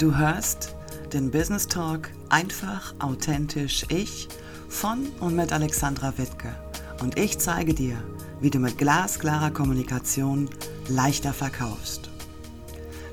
Du 0.00 0.16
hörst 0.16 0.74
den 1.12 1.30
Business 1.30 1.68
Talk 1.68 2.08
einfach, 2.30 2.94
authentisch 3.00 3.84
ich 3.90 4.28
von 4.66 5.06
und 5.20 5.36
mit 5.36 5.52
Alexandra 5.52 6.16
Wittke. 6.16 6.54
Und 7.02 7.18
ich 7.18 7.38
zeige 7.38 7.74
dir, 7.74 8.02
wie 8.40 8.48
du 8.48 8.60
mit 8.60 8.78
glasklarer 8.78 9.50
Kommunikation 9.50 10.48
leichter 10.88 11.34
verkaufst. 11.34 12.08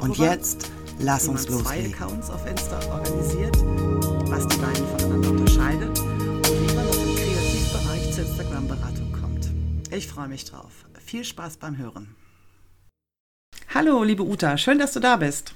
Und 0.00 0.18
jetzt 0.18 0.72
lass 0.98 1.28
uns 1.28 1.48
loslegen. 1.48 1.94
was 4.28 4.44
die 4.48 4.56
beiden 4.56 4.84
voneinander 4.86 5.30
unterscheidet 5.30 6.00
und 6.00 6.46
wie 6.46 6.74
man 6.74 6.88
aus 6.88 6.98
dem 6.98 7.14
Kreativbereich 7.14 8.12
zur 8.12 8.26
Instagram-Beratung 8.26 9.12
kommt. 9.12 9.48
Ich 9.92 10.08
freue 10.08 10.26
mich 10.28 10.44
drauf. 10.44 10.84
Viel 11.04 11.22
Spaß 11.24 11.58
beim 11.58 11.78
Hören. 11.78 12.16
Hallo, 13.74 14.02
liebe 14.04 14.22
Uta, 14.22 14.56
schön, 14.56 14.78
dass 14.78 14.92
du 14.92 15.00
da 15.00 15.16
bist. 15.16 15.52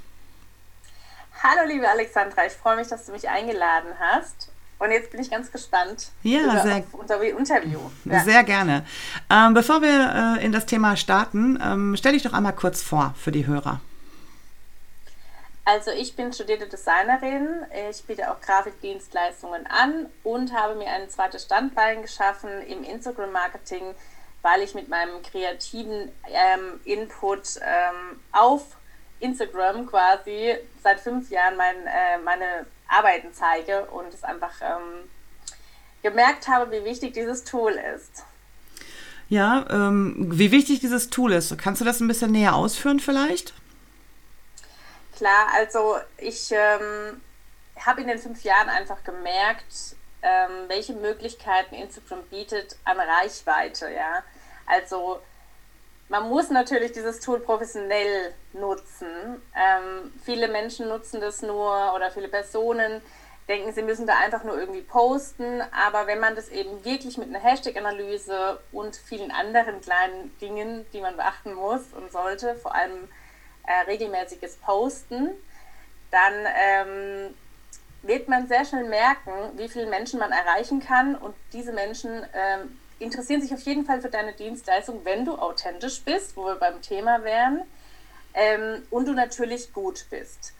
Hallo, 1.42 1.66
liebe 1.66 1.89
Alexandra, 1.89 2.47
ich 2.47 2.53
freue 2.53 2.77
mich, 2.77 2.89
dass 2.89 3.06
du 3.06 3.12
mich 3.12 3.28
eingeladen 3.28 3.92
hast. 3.98 4.50
Und 4.78 4.91
jetzt 4.91 5.11
bin 5.11 5.20
ich 5.20 5.30
ganz 5.30 5.53
gespannt 5.53 6.08
ja, 6.22 6.41
über 6.41 6.62
sehr, 6.62 6.83
unser 6.92 7.22
Interview. 7.22 7.78
Ja. 8.06 8.25
Sehr 8.25 8.42
gerne. 8.44 8.84
Ähm, 9.28 9.53
bevor 9.55 9.83
wir 9.83 10.38
äh, 10.38 10.44
in 10.44 10.53
das 10.53 10.66
Thema 10.66 10.97
starten, 10.97 11.58
ähm, 11.62 11.97
stell 11.97 12.12
dich 12.12 12.22
doch 12.22 12.33
einmal 12.33 12.55
kurz 12.55 12.83
vor 12.83 13.14
für 13.16 13.31
die 13.31 13.47
Hörer. 13.47 13.81
Also 15.66 15.91
ich 15.91 16.16
bin 16.16 16.33
studierte 16.33 16.66
Designerin, 16.66 17.47
ich 17.91 18.03
biete 18.05 18.31
auch 18.31 18.41
Grafikdienstleistungen 18.41 19.66
an 19.66 20.06
und 20.25 20.53
habe 20.53 20.75
mir 20.75 20.88
ein 20.88 21.08
zweites 21.11 21.44
Standbein 21.44 22.03
geschaffen 22.03 22.50
im 22.66 22.83
Instagram-Marketing 22.83 23.94
weil 24.42 24.62
ich 24.62 24.74
mit 24.74 24.88
meinem 24.88 25.22
kreativen 25.22 26.10
ähm, 26.28 26.80
Input 26.84 27.56
ähm, 27.62 28.20
auf 28.33 28.77
Instagram 29.20 29.86
quasi 29.86 30.56
seit 30.82 31.00
fünf 31.00 31.30
Jahren 31.30 31.56
mein, 31.56 31.77
äh, 31.86 32.19
meine 32.24 32.66
Arbeiten 32.88 33.28
zeige 33.32 33.84
und 33.87 34.12
es 34.12 34.25
einfach 34.25 34.54
ähm, 34.62 35.09
gemerkt 36.03 36.48
habe, 36.48 36.70
wie 36.72 36.84
wichtig 36.84 37.15
dieses 37.15 37.44
Tool 37.44 37.72
ist. 37.72 38.25
Ja, 39.28 39.65
ähm, 39.70 40.16
wie 40.32 40.50
wichtig 40.50 40.81
dieses 40.81 41.09
Tool 41.10 41.32
ist. 41.32 41.56
Kannst 41.59 41.81
du 41.81 41.84
das 41.84 42.00
ein 42.00 42.09
bisschen 42.09 42.32
näher 42.32 42.54
ausführen 42.54 42.98
vielleicht? 42.98 43.54
Klar, 45.16 45.48
also 45.54 45.98
ich 46.16 46.50
ähm, 46.50 47.20
habe 47.78 48.00
in 48.00 48.09
den 48.09 48.19
fünf 48.19 48.42
Jahren 48.42 48.69
einfach 48.69 49.04
gemerkt, 49.04 49.94
ähm, 50.22 50.69
welche 50.69 50.94
Möglichkeiten 50.94 51.75
Instagram 51.75 52.22
bietet 52.25 52.76
an 52.84 52.98
Reichweite, 52.98 53.91
ja. 53.91 54.22
Also 54.66 55.20
man 56.08 56.28
muss 56.28 56.50
natürlich 56.50 56.92
dieses 56.92 57.20
Tool 57.20 57.41
professionell 57.41 58.34
nutzen. 58.53 59.41
Ähm, 59.54 60.12
viele 60.25 60.48
Menschen 60.48 60.88
nutzen 60.88 61.20
das 61.20 61.41
nur 61.42 61.94
oder 61.94 62.10
viele 62.10 62.28
Personen 62.28 63.00
denken, 63.48 63.72
sie 63.72 63.82
müssen 63.82 64.06
da 64.06 64.19
einfach 64.19 64.44
nur 64.44 64.59
irgendwie 64.59 64.82
posten. 64.82 65.62
Aber 65.72 66.06
wenn 66.06 66.20
man 66.20 66.34
das 66.34 66.48
eben 66.48 66.84
wirklich 66.84 67.19
mit 67.19 67.28
einer 67.28 67.41
Hashtag-Analyse 67.41 68.60
und 68.72 68.97
vielen 68.97 69.30
anderen 69.30 69.80
kleinen 69.80 70.36
Dingen, 70.41 70.86
die 70.92 71.00
man 71.00 71.16
beachten 71.16 71.54
muss 71.54 71.92
und 71.92 72.10
sollte, 72.10 72.54
vor 72.56 72.75
allem 72.75 73.09
äh, 73.66 73.91
regelmäßiges 73.91 74.56
Posten, 74.56 75.30
dann 76.10 76.34
ähm, 76.56 77.34
wird 78.03 78.28
man 78.28 78.49
sehr 78.49 78.65
schnell 78.65 78.88
merken, 78.88 79.33
wie 79.56 79.69
viele 79.69 79.87
Menschen 79.87 80.19
man 80.19 80.33
erreichen 80.33 80.81
kann 80.81 81.15
und 81.15 81.34
diese 81.53 81.72
Menschen 81.72 82.11
ähm, 82.33 82.78
interessieren 82.99 83.43
sich 83.43 83.53
auf 83.53 83.61
jeden 83.62 83.84
Fall 83.84 84.00
für 84.00 84.11
deine 84.11 84.33
Dienstleistung, 84.33 85.05
wenn 85.05 85.25
du 85.25 85.37
authentisch 85.37 86.03
bist, 86.03 86.37
wo 86.37 86.44
wir 86.44 86.56
beim 86.56 86.81
Thema 86.83 87.25
wären, 87.25 87.62
ähm, 88.34 88.83
und 88.91 89.09
du 89.09 89.12
natürlich 89.12 89.72
gut 89.72 90.06
bist. 90.10 90.55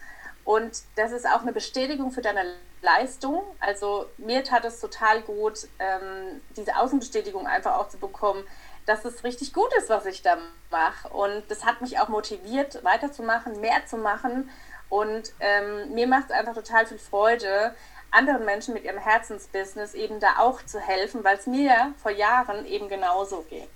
Und 0.45 0.83
das 0.97 1.13
ist 1.13 1.27
auch 1.27 1.43
eine 1.43 1.53
Bestätigung 1.53 2.11
für 2.11 2.23
deine 2.23 2.45
Leistung. 2.83 3.43
Also 3.61 4.07
mir 4.17 4.43
tat 4.43 4.65
es 4.65 4.81
total 4.81 5.23
gut, 5.23 5.69
ähm, 5.79 6.41
diese 6.57 6.77
Außenbestätigung 6.77 7.47
einfach 7.47 7.79
auch 7.79 7.89
zu 7.89 7.99
bekommen, 7.99 8.45
dass 8.87 9.05
es 9.05 9.23
richtig 9.23 9.53
gut 9.53 9.73
ist, 9.79 9.91
was 9.91 10.07
ich 10.07 10.23
da 10.23 10.39
mache. 10.71 11.09
Und 11.11 11.45
das 11.49 11.65
hat 11.65 11.81
mich 11.81 12.01
auch 12.01 12.09
motiviert, 12.09 12.83
weiterzumachen, 12.83 13.61
mehr 13.61 13.87
zu 13.87 13.99
machen. 13.99 14.51
Und 14.91 15.33
ähm, 15.41 15.95
mir 15.95 16.07
macht 16.07 16.27
es 16.27 16.31
einfach 16.33 16.55
total 16.55 16.85
viel 16.85 16.99
Freude, 16.99 17.75
anderen 18.11 18.45
Menschen 18.45 18.75
mit 18.75 18.85
ihrem 18.85 18.99
Herzensbusiness 18.99 19.95
eben 19.95 20.21
da 20.21 20.39
auch 20.39 20.63
zu 20.67 20.81
helfen, 20.81 21.25
weil 21.25 21.37
es 21.39 21.47
mir 21.47 21.95
vor 22.03 22.11
Jahren 22.11 22.67
eben 22.67 22.89
genauso 22.89 23.47
ging. 23.49 23.67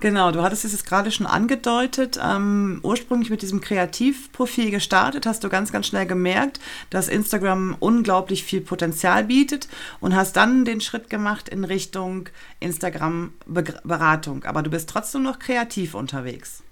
Genau, 0.00 0.32
du 0.32 0.42
hattest 0.42 0.64
es 0.64 0.72
jetzt 0.72 0.84
gerade 0.84 1.12
schon 1.12 1.28
angedeutet. 1.28 2.18
Ähm, 2.20 2.80
ursprünglich 2.82 3.30
mit 3.30 3.40
diesem 3.40 3.60
Kreativprofil 3.60 4.72
gestartet, 4.72 5.26
hast 5.26 5.44
du 5.44 5.48
ganz, 5.48 5.70
ganz 5.70 5.86
schnell 5.86 6.06
gemerkt, 6.06 6.58
dass 6.90 7.06
Instagram 7.06 7.76
unglaublich 7.78 8.42
viel 8.42 8.62
Potenzial 8.62 9.22
bietet 9.22 9.68
und 10.00 10.16
hast 10.16 10.32
dann 10.32 10.64
den 10.64 10.80
Schritt 10.80 11.08
gemacht 11.08 11.48
in 11.48 11.62
Richtung 11.62 12.28
Instagram-Beratung. 12.58 14.42
Aber 14.42 14.64
du 14.64 14.70
bist 14.70 14.90
trotzdem 14.90 15.22
noch 15.22 15.38
kreativ 15.38 15.94
unterwegs. 15.94 16.64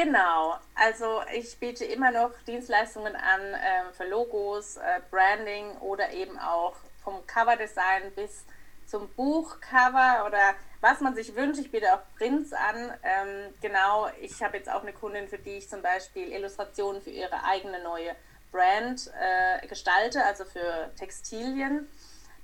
Genau, 0.00 0.54
also 0.76 1.22
ich 1.34 1.58
biete 1.58 1.84
immer 1.84 2.12
noch 2.12 2.30
Dienstleistungen 2.46 3.16
an 3.16 3.40
äh, 3.40 3.92
für 3.96 4.04
Logos, 4.04 4.76
äh, 4.76 5.00
Branding 5.10 5.76
oder 5.78 6.12
eben 6.12 6.38
auch 6.38 6.76
vom 7.02 7.26
Coverdesign 7.26 8.12
bis 8.14 8.44
zum 8.86 9.08
Buchcover 9.14 10.24
oder 10.24 10.54
was 10.80 11.00
man 11.00 11.16
sich 11.16 11.34
wünscht. 11.34 11.60
Ich 11.60 11.72
biete 11.72 11.92
auch 11.92 12.02
Prints 12.16 12.52
an. 12.52 12.92
Ähm, 13.02 13.52
genau, 13.60 14.06
ich 14.20 14.40
habe 14.40 14.58
jetzt 14.58 14.70
auch 14.70 14.82
eine 14.82 14.92
Kundin, 14.92 15.26
für 15.26 15.38
die 15.38 15.56
ich 15.56 15.68
zum 15.68 15.82
Beispiel 15.82 16.30
Illustrationen 16.30 17.02
für 17.02 17.10
ihre 17.10 17.42
eigene 17.42 17.82
neue 17.82 18.14
Brand 18.52 19.10
äh, 19.20 19.66
gestalte, 19.66 20.24
also 20.24 20.44
für 20.44 20.92
Textilien. 20.96 21.88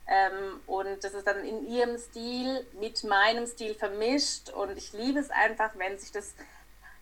Ähm, 0.08 0.60
und 0.66 1.04
das 1.04 1.14
ist 1.14 1.24
dann 1.24 1.44
in 1.44 1.68
ihrem 1.68 1.98
Stil 1.98 2.66
mit 2.80 3.04
meinem 3.04 3.46
Stil 3.46 3.76
vermischt 3.76 4.50
und 4.50 4.76
ich 4.76 4.92
liebe 4.92 5.20
es 5.20 5.30
einfach, 5.30 5.70
wenn 5.76 5.96
sich 5.98 6.10
das 6.10 6.34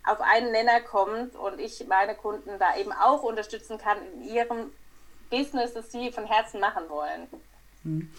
auf 0.05 0.21
einen 0.21 0.53
Nenner 0.53 0.81
kommt 0.81 1.35
und 1.37 1.61
ich 1.61 1.85
meine 1.89 2.15
Kunden 2.15 2.51
da 2.59 2.77
eben 2.77 2.93
auch 2.93 3.23
unterstützen 3.23 3.79
kann 3.79 3.99
in 4.15 4.35
ihrem 4.35 4.73
Business, 5.31 5.73
das 5.75 5.91
sie 5.93 6.11
von 6.13 6.25
Herzen 6.25 6.61
machen 6.61 6.85
wollen. 6.89 7.29
Hm. 7.85 8.11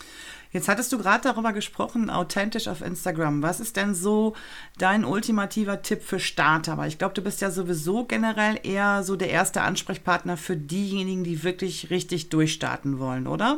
Jetzt 0.52 0.68
hattest 0.68 0.92
du 0.92 1.00
gerade 1.00 1.24
darüber 1.24 1.52
gesprochen, 1.52 2.12
authentisch 2.12 2.68
auf 2.68 2.82
Instagram. 2.82 3.42
Was 3.42 3.60
ist 3.60 3.76
denn 3.76 3.96
so 3.96 4.36
dein 4.78 5.04
ultimativer 5.04 5.82
Tipp 5.82 6.04
für 6.04 6.20
Starter? 6.20 6.74
Aber 6.74 6.86
ich 6.86 7.00
glaube, 7.00 7.16
du 7.16 7.24
bist 7.24 7.42
ja 7.42 7.50
sowieso 7.50 8.06
generell 8.06 8.60
eher 8.62 9.04
so 9.04 9.16
der 9.16 9.32
erste 9.32 9.62
Ansprechpartner 9.62 10.38
für 10.38 10.56
diejenigen, 10.56 11.24
die 11.24 11.44
wirklich 11.44 11.90
richtig 11.90 12.30
durchstarten 12.30 13.00
wollen, 13.00 13.26
oder? 13.26 13.58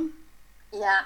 Ja, 0.71 1.03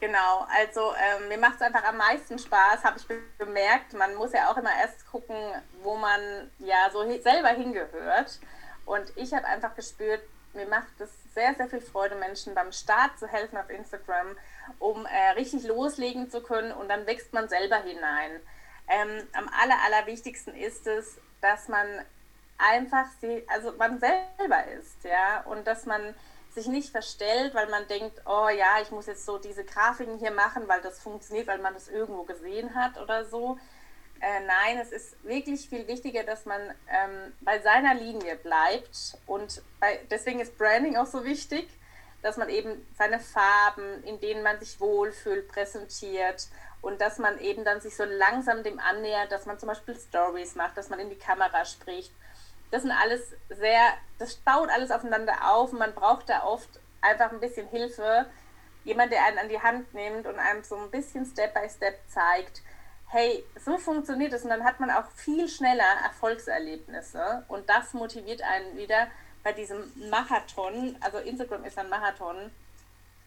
Genau, 0.00 0.46
also 0.56 0.92
ähm, 0.94 1.28
mir 1.28 1.38
macht 1.38 1.56
es 1.56 1.62
einfach 1.62 1.82
am 1.82 1.96
meisten 1.96 2.38
Spaß, 2.38 2.84
habe 2.84 2.98
ich 2.98 3.06
bemerkt. 3.36 3.94
Man 3.94 4.14
muss 4.14 4.32
ja 4.32 4.50
auch 4.50 4.56
immer 4.56 4.70
erst 4.80 5.10
gucken, 5.10 5.36
wo 5.82 5.96
man 5.96 6.50
ja 6.60 6.88
so 6.92 7.00
selber 7.20 7.48
hingehört. 7.48 8.38
Und 8.86 9.12
ich 9.16 9.34
habe 9.34 9.46
einfach 9.46 9.74
gespürt, 9.74 10.22
mir 10.54 10.66
macht 10.66 11.00
es 11.00 11.10
sehr, 11.34 11.54
sehr 11.54 11.68
viel 11.68 11.80
Freude, 11.80 12.14
Menschen 12.14 12.54
beim 12.54 12.72
Start 12.72 13.18
zu 13.18 13.26
helfen 13.26 13.58
auf 13.58 13.68
Instagram, 13.70 14.36
um 14.78 15.04
äh, 15.04 15.30
richtig 15.30 15.64
loslegen 15.64 16.30
zu 16.30 16.42
können 16.42 16.72
und 16.72 16.88
dann 16.88 17.06
wächst 17.06 17.32
man 17.32 17.48
selber 17.48 17.76
hinein. 17.76 18.40
Ähm, 18.88 19.26
am 19.32 19.48
aller, 19.48 19.76
allerwichtigsten 19.84 20.54
ist 20.54 20.86
es, 20.86 21.18
dass 21.40 21.68
man 21.68 21.86
einfach 22.56 23.06
sie, 23.20 23.44
also 23.48 23.72
man 23.72 24.00
selber 24.00 24.64
ist, 24.78 25.04
ja, 25.04 25.42
und 25.42 25.66
dass 25.66 25.86
man 25.86 26.14
sich 26.58 26.66
nicht 26.68 26.90
verstellt, 26.90 27.54
weil 27.54 27.68
man 27.68 27.86
denkt, 27.86 28.20
oh 28.26 28.48
ja, 28.48 28.80
ich 28.82 28.90
muss 28.90 29.06
jetzt 29.06 29.24
so 29.24 29.38
diese 29.38 29.64
Grafiken 29.64 30.18
hier 30.18 30.32
machen, 30.32 30.66
weil 30.66 30.80
das 30.80 31.00
funktioniert, 31.00 31.46
weil 31.46 31.58
man 31.58 31.74
das 31.74 31.88
irgendwo 31.88 32.24
gesehen 32.24 32.74
hat 32.74 32.98
oder 32.98 33.24
so. 33.24 33.58
Äh, 34.20 34.40
nein, 34.40 34.78
es 34.82 34.90
ist 34.90 35.24
wirklich 35.24 35.68
viel 35.68 35.86
wichtiger, 35.86 36.24
dass 36.24 36.44
man 36.44 36.60
ähm, 36.88 37.32
bei 37.40 37.60
seiner 37.60 37.94
Linie 37.94 38.36
bleibt 38.36 39.16
und 39.26 39.62
bei, 39.78 40.00
deswegen 40.10 40.40
ist 40.40 40.58
Branding 40.58 40.96
auch 40.96 41.06
so 41.06 41.24
wichtig, 41.24 41.68
dass 42.22 42.36
man 42.36 42.48
eben 42.48 42.84
seine 42.98 43.20
Farben, 43.20 44.02
in 44.02 44.18
denen 44.20 44.42
man 44.42 44.58
sich 44.58 44.80
wohlfühlt, 44.80 45.46
präsentiert 45.46 46.48
und 46.80 47.00
dass 47.00 47.18
man 47.18 47.38
eben 47.38 47.64
dann 47.64 47.80
sich 47.80 47.94
so 47.96 48.04
langsam 48.04 48.64
dem 48.64 48.80
annähert, 48.80 49.30
dass 49.30 49.46
man 49.46 49.60
zum 49.60 49.68
Beispiel 49.68 49.96
Stories 49.96 50.56
macht, 50.56 50.76
dass 50.76 50.88
man 50.88 50.98
in 50.98 51.10
die 51.10 51.18
Kamera 51.18 51.64
spricht 51.64 52.12
das 52.70 52.82
sind 52.82 52.92
alles 52.92 53.34
sehr, 53.48 53.94
das 54.18 54.36
baut 54.36 54.68
alles 54.70 54.90
aufeinander 54.90 55.34
auf 55.50 55.72
und 55.72 55.78
man 55.78 55.94
braucht 55.94 56.28
da 56.28 56.44
oft 56.44 56.68
einfach 57.00 57.32
ein 57.32 57.40
bisschen 57.40 57.68
Hilfe. 57.68 58.26
Jemand, 58.84 59.12
der 59.12 59.24
einen 59.24 59.38
an 59.38 59.48
die 59.48 59.60
Hand 59.60 59.92
nimmt 59.94 60.26
und 60.26 60.38
einem 60.38 60.62
so 60.62 60.76
ein 60.76 60.90
bisschen 60.90 61.24
Step 61.26 61.54
by 61.54 61.68
Step 61.68 61.98
zeigt, 62.08 62.62
hey, 63.08 63.44
so 63.58 63.78
funktioniert 63.78 64.32
es 64.32 64.44
und 64.44 64.50
dann 64.50 64.64
hat 64.64 64.80
man 64.80 64.90
auch 64.90 65.10
viel 65.14 65.48
schneller 65.48 65.96
Erfolgserlebnisse. 66.04 67.44
Und 67.48 67.68
das 67.68 67.94
motiviert 67.94 68.42
einen 68.42 68.76
wieder 68.76 69.08
bei 69.42 69.52
diesem 69.52 69.90
Marathon, 70.10 70.96
also 71.00 71.18
Instagram 71.18 71.64
ist 71.64 71.78
ein 71.78 71.88
Marathon, 71.88 72.50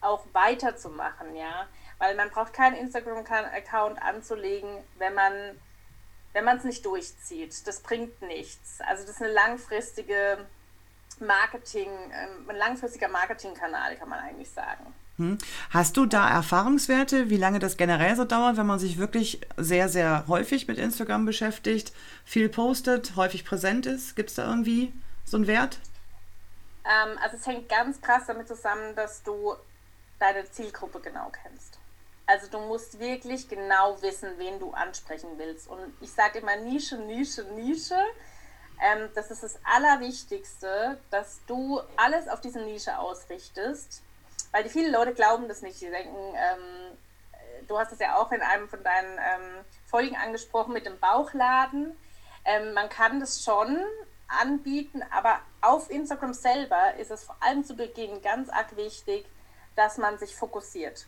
auch 0.02 0.26
weiterzumachen, 0.34 1.36
ja, 1.36 1.68
weil 2.00 2.16
man 2.16 2.30
braucht 2.30 2.54
keinen 2.54 2.76
Instagram-Account 2.76 4.02
anzulegen, 4.02 4.84
wenn 4.98 5.14
man 5.14 5.60
wenn 6.34 6.46
man 6.46 6.58
es 6.58 6.64
nicht 6.64 6.86
durchzieht. 6.86 7.68
Das 7.68 7.82
bringt 7.82 8.22
nichts. 8.22 8.80
Also 8.82 9.04
das 9.04 9.16
ist 9.16 9.22
eine 9.22 9.34
langfristige 9.34 10.46
Marketing, 11.20 11.90
ähm, 11.90 12.50
ein 12.50 12.56
langfristiger 12.56 13.08
Marketingkanal, 13.08 13.96
kann 13.96 14.10
man 14.10 14.20
eigentlich 14.20 14.50
sagen. 14.50 14.94
Hm. 15.18 15.38
Hast 15.70 15.98
du 15.98 16.06
da 16.06 16.30
Erfahrungswerte, 16.30 17.30
wie 17.30 17.38
lange 17.38 17.60
das 17.60 17.78
generell 17.78 18.16
so 18.16 18.26
dauert, 18.26 18.58
wenn 18.58 18.66
man 18.66 18.80
sich 18.80 18.98
wirklich 18.98 19.42
sehr, 19.58 19.90
sehr 19.90 20.26
häufig 20.28 20.68
mit 20.68 20.78
Instagram 20.78 21.26
beschäftigt, 21.26 21.94
viel 22.26 22.50
postet, 22.50 23.16
häufig 23.16 23.46
präsent 23.46 23.86
ist? 23.86 24.16
Gibt 24.16 24.30
es 24.30 24.36
da 24.36 24.48
irgendwie 24.48 24.94
so 25.26 25.38
einen 25.38 25.48
Wert? 25.48 25.80
Ähm, 26.86 27.18
also 27.22 27.38
es 27.38 27.46
hängt 27.46 27.70
ganz 27.70 28.02
krass 28.02 28.24
damit 28.28 28.48
zusammen, 28.48 28.96
dass 28.96 29.22
du 29.22 29.54
deine 30.20 30.50
Zielgruppe 30.50 31.00
genau 31.02 31.32
kennst. 31.44 31.78
Also 32.32 32.48
du 32.48 32.60
musst 32.60 33.00
wirklich 33.00 33.48
genau 33.50 34.02
wissen, 34.02 34.30
wen 34.38 34.60
du 34.60 34.72
ansprechen 34.72 35.30
willst. 35.38 35.68
Und 35.68 35.80
ich 36.02 36.12
sage 36.12 36.40
immer 36.40 36.56
Nische, 36.56 36.98
Nische, 36.98 37.44
Nische. 37.56 38.00
Ähm, 38.82 39.10
das 39.16 39.32
ist 39.32 39.44
das 39.44 39.60
Allerwichtigste, 39.64 40.98
dass 41.10 41.42
du 41.46 41.82
alles 41.98 42.28
auf 42.28 42.42
diese 42.42 42.62
Nische 42.62 42.98
ausrichtest 42.98 44.02
weil 44.52 44.64
die 44.64 44.70
viele 44.70 44.92
Leute 44.92 45.14
glauben 45.14 45.48
das 45.48 45.62
nicht. 45.62 45.82
Die 45.82 45.90
denken, 45.90 46.18
ähm, 46.36 46.98
du 47.68 47.78
hast 47.80 47.92
es 47.92 48.00
ja 48.00 48.18
auch 48.18 48.32
in 48.32 48.42
einem 48.42 48.70
von 48.70 48.84
deinen 48.84 49.18
ähm, 49.18 49.66
Folgen 49.86 50.16
angesprochen 50.16 50.74
mit 50.74 50.86
dem 50.86 51.00
Bauchladen. 51.00 51.98
Ähm, 52.46 52.74
man 52.74 52.90
kann 52.90 53.20
das 53.20 53.44
schon 53.44 53.80
anbieten, 54.28 55.04
aber 55.12 55.40
auf 55.62 55.90
Instagram 55.90 56.34
selber 56.34 56.96
ist 56.96 57.12
es 57.12 57.24
vor 57.24 57.36
allem 57.42 57.64
zu 57.64 57.76
Beginn 57.76 58.22
ganz 58.22 58.50
arg 58.50 58.76
wichtig, 58.78 59.26
dass 59.76 59.98
man 59.98 60.18
sich 60.18 60.36
fokussiert. 60.36 61.06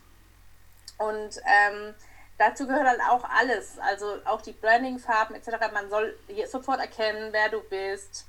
Und 0.97 1.41
ähm, 1.45 1.93
dazu 2.37 2.67
gehört 2.67 2.87
halt 2.87 3.01
auch 3.09 3.23
alles, 3.29 3.79
also 3.79 4.17
auch 4.25 4.41
die 4.41 4.53
Branding-Farben 4.53 5.35
etc. 5.35 5.71
Man 5.73 5.89
soll 5.89 6.17
sofort 6.49 6.79
erkennen, 6.79 7.29
wer 7.31 7.49
du 7.49 7.61
bist 7.61 8.27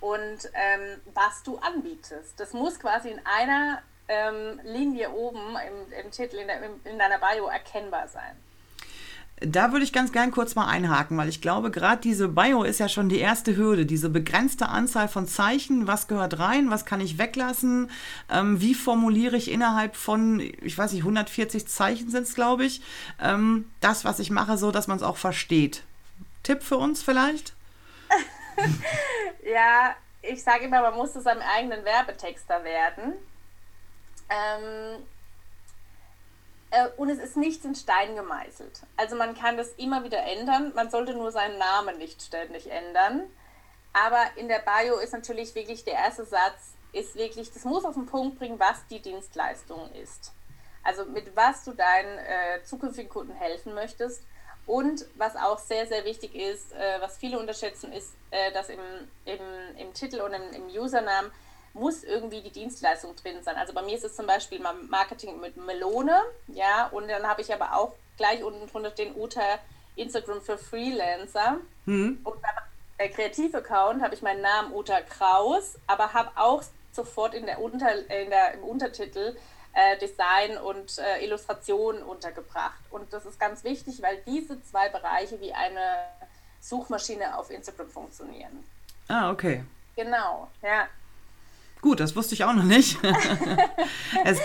und 0.00 0.50
ähm, 0.54 1.00
was 1.14 1.42
du 1.42 1.58
anbietest. 1.58 2.38
Das 2.38 2.52
muss 2.52 2.78
quasi 2.78 3.10
in 3.10 3.20
einer 3.24 3.82
ähm, 4.08 4.60
Linie 4.64 5.10
oben 5.10 5.56
im, 5.56 5.92
im 6.04 6.10
Titel, 6.10 6.36
in, 6.36 6.46
der, 6.46 6.62
in 6.84 6.98
deiner 6.98 7.18
Bio 7.18 7.46
erkennbar 7.46 8.08
sein. 8.08 8.36
Da 9.40 9.72
würde 9.72 9.84
ich 9.84 9.92
ganz 9.92 10.12
gern 10.12 10.30
kurz 10.30 10.54
mal 10.54 10.68
einhaken, 10.68 11.18
weil 11.18 11.28
ich 11.28 11.40
glaube, 11.40 11.72
gerade 11.72 12.00
diese 12.00 12.28
Bio 12.28 12.62
ist 12.62 12.78
ja 12.78 12.88
schon 12.88 13.08
die 13.08 13.18
erste 13.18 13.56
Hürde, 13.56 13.84
diese 13.84 14.08
begrenzte 14.08 14.68
Anzahl 14.68 15.08
von 15.08 15.26
Zeichen, 15.26 15.88
was 15.88 16.06
gehört 16.06 16.38
rein, 16.38 16.70
was 16.70 16.84
kann 16.84 17.00
ich 17.00 17.18
weglassen, 17.18 17.90
ähm, 18.30 18.60
wie 18.60 18.74
formuliere 18.74 19.36
ich 19.36 19.50
innerhalb 19.50 19.96
von, 19.96 20.40
ich 20.40 20.78
weiß 20.78 20.92
nicht, 20.92 21.02
140 21.02 21.66
Zeichen 21.66 22.10
sind 22.10 22.22
es, 22.22 22.34
glaube 22.36 22.64
ich, 22.64 22.80
ähm, 23.20 23.70
das, 23.80 24.04
was 24.04 24.20
ich 24.20 24.30
mache, 24.30 24.56
so, 24.56 24.70
dass 24.70 24.86
man 24.86 24.98
es 24.98 25.02
auch 25.02 25.16
versteht. 25.16 25.82
Tipp 26.44 26.62
für 26.62 26.76
uns 26.76 27.02
vielleicht? 27.02 27.54
ja, 29.52 29.96
ich 30.22 30.44
sage 30.44 30.66
immer, 30.66 30.80
man 30.82 30.94
muss 30.94 31.12
zu 31.12 31.20
seinem 31.20 31.42
eigenen 31.42 31.84
Werbetexter 31.84 32.62
werden. 32.62 33.14
Ähm, 34.30 35.02
äh, 36.74 36.88
und 36.96 37.08
es 37.08 37.18
ist 37.18 37.36
nichts 37.36 37.64
in 37.64 37.74
Stein 37.74 38.16
gemeißelt. 38.16 38.82
Also 38.96 39.16
man 39.16 39.34
kann 39.34 39.56
das 39.56 39.70
immer 39.76 40.02
wieder 40.04 40.22
ändern. 40.24 40.72
Man 40.74 40.90
sollte 40.90 41.14
nur 41.14 41.30
seinen 41.30 41.58
Namen 41.58 41.98
nicht 41.98 42.20
ständig 42.20 42.70
ändern. 42.70 43.24
Aber 43.92 44.22
in 44.36 44.48
der 44.48 44.58
Bio 44.60 44.98
ist 44.98 45.12
natürlich 45.12 45.54
wirklich 45.54 45.84
der 45.84 45.94
erste 45.94 46.24
Satz, 46.24 46.74
ist 46.92 47.14
wirklich, 47.14 47.52
das 47.52 47.64
muss 47.64 47.84
auf 47.84 47.94
den 47.94 48.06
Punkt 48.06 48.38
bringen, 48.38 48.58
was 48.58 48.86
die 48.88 49.00
Dienstleistung 49.00 49.90
ist. 49.92 50.32
Also 50.82 51.04
mit 51.06 51.34
was 51.36 51.64
du 51.64 51.72
deinen 51.72 52.18
äh, 52.18 52.62
zukünftigen 52.64 53.08
Kunden 53.08 53.34
helfen 53.34 53.74
möchtest. 53.74 54.24
Und 54.66 55.04
was 55.16 55.36
auch 55.36 55.58
sehr, 55.58 55.86
sehr 55.86 56.04
wichtig 56.04 56.34
ist, 56.34 56.72
äh, 56.72 57.00
was 57.00 57.18
viele 57.18 57.38
unterschätzen, 57.38 57.92
ist, 57.92 58.14
äh, 58.30 58.50
dass 58.52 58.68
im, 58.70 58.80
im, 59.26 59.40
im 59.76 59.92
Titel 59.92 60.20
und 60.22 60.32
im, 60.32 60.52
im 60.52 60.66
Usernamen 60.66 61.30
muss 61.74 62.04
irgendwie 62.04 62.40
die 62.40 62.50
Dienstleistung 62.50 63.14
drin 63.16 63.42
sein. 63.42 63.56
Also 63.56 63.72
bei 63.72 63.82
mir 63.82 63.96
ist 63.96 64.04
es 64.04 64.14
zum 64.14 64.26
Beispiel 64.26 64.60
Marketing 64.88 65.40
mit 65.40 65.56
Melone, 65.56 66.22
ja, 66.48 66.86
und 66.86 67.08
dann 67.08 67.26
habe 67.26 67.42
ich 67.42 67.52
aber 67.52 67.76
auch 67.76 67.92
gleich 68.16 68.42
unten 68.42 68.66
drunter 68.68 68.90
den 68.90 69.14
Uta 69.16 69.58
Instagram 69.96 70.40
für 70.40 70.56
Freelancer. 70.56 71.58
Mhm. 71.84 72.20
Und 72.24 72.36
beim 72.40 73.10
Kreativ-Account 73.10 74.02
habe 74.02 74.14
ich 74.14 74.22
meinen 74.22 74.40
Namen 74.40 74.72
Uta 74.72 75.00
Kraus, 75.02 75.76
aber 75.86 76.12
habe 76.12 76.30
auch 76.36 76.62
sofort 76.92 77.34
in 77.34 77.46
der 77.46 77.60
Unter, 77.60 77.92
in 77.96 78.30
der, 78.30 78.54
im 78.54 78.62
Untertitel 78.62 79.36
äh, 79.72 79.98
Design 79.98 80.56
und 80.58 80.98
äh, 80.98 81.24
Illustration 81.24 82.02
untergebracht. 82.02 82.78
Und 82.90 83.12
das 83.12 83.26
ist 83.26 83.40
ganz 83.40 83.64
wichtig, 83.64 84.00
weil 84.00 84.18
diese 84.26 84.62
zwei 84.62 84.88
Bereiche 84.88 85.40
wie 85.40 85.52
eine 85.52 86.06
Suchmaschine 86.60 87.36
auf 87.36 87.50
Instagram 87.50 87.90
funktionieren. 87.90 88.64
Ah, 89.08 89.30
okay. 89.30 89.64
Genau, 89.96 90.48
ja. 90.62 90.86
Gut, 91.84 92.00
das 92.00 92.16
wusste 92.16 92.34
ich 92.34 92.44
auch 92.44 92.54
noch 92.54 92.62
nicht. 92.62 92.96
es 94.24 94.40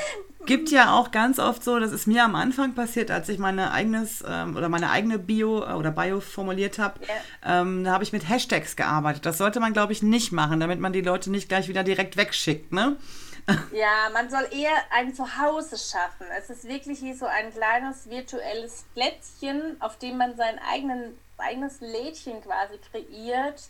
gibt 0.46 0.72
ja 0.72 0.94
auch 0.94 1.10
ganz 1.12 1.40
oft 1.40 1.64
so, 1.64 1.80
das 1.80 1.94
ist 1.94 2.06
mir 2.06 2.26
am 2.26 2.36
Anfang 2.36 2.76
passiert, 2.76 3.12
als 3.12 3.30
ich 3.30 3.40
meine 3.40 3.72
eigenes 3.72 4.22
ähm, 4.28 4.58
oder 4.58 4.68
meine 4.68 4.90
eigene 4.90 5.18
Bio 5.18 5.64
äh, 5.64 5.72
oder 5.72 5.90
Bio 5.92 6.20
formuliert 6.20 6.80
habe, 6.80 7.00
yeah. 7.00 7.62
ähm, 7.62 7.86
da 7.86 7.94
habe 7.94 8.04
ich 8.04 8.12
mit 8.12 8.28
Hashtags 8.28 8.76
gearbeitet. 8.76 9.26
Das 9.26 9.38
sollte 9.38 9.62
man, 9.62 9.72
glaube 9.72 9.94
ich, 9.94 10.04
nicht 10.04 10.34
machen, 10.34 10.60
damit 10.60 10.82
man 10.82 10.92
die 10.92 11.00
Leute 11.00 11.32
nicht 11.32 11.48
gleich 11.48 11.70
wieder 11.70 11.86
direkt 11.86 12.18
wegschickt, 12.18 12.74
ne? 12.74 12.98
Ja, 13.72 14.10
man 14.12 14.30
soll 14.30 14.46
eher 14.52 14.76
ein 14.92 15.16
Zuhause 15.16 15.78
schaffen. 15.78 16.28
Es 16.38 16.50
ist 16.50 16.68
wirklich 16.68 17.02
wie 17.02 17.14
so 17.14 17.26
ein 17.26 17.54
kleines 17.54 18.10
virtuelles 18.10 18.84
Plätzchen, 18.94 19.78
auf 19.80 19.98
dem 19.98 20.18
man 20.18 20.36
sein 20.36 20.60
eigenen, 20.74 21.18
eigenes 21.38 21.80
Lädchen 21.80 22.44
quasi 22.44 22.78
kreiert 22.92 23.70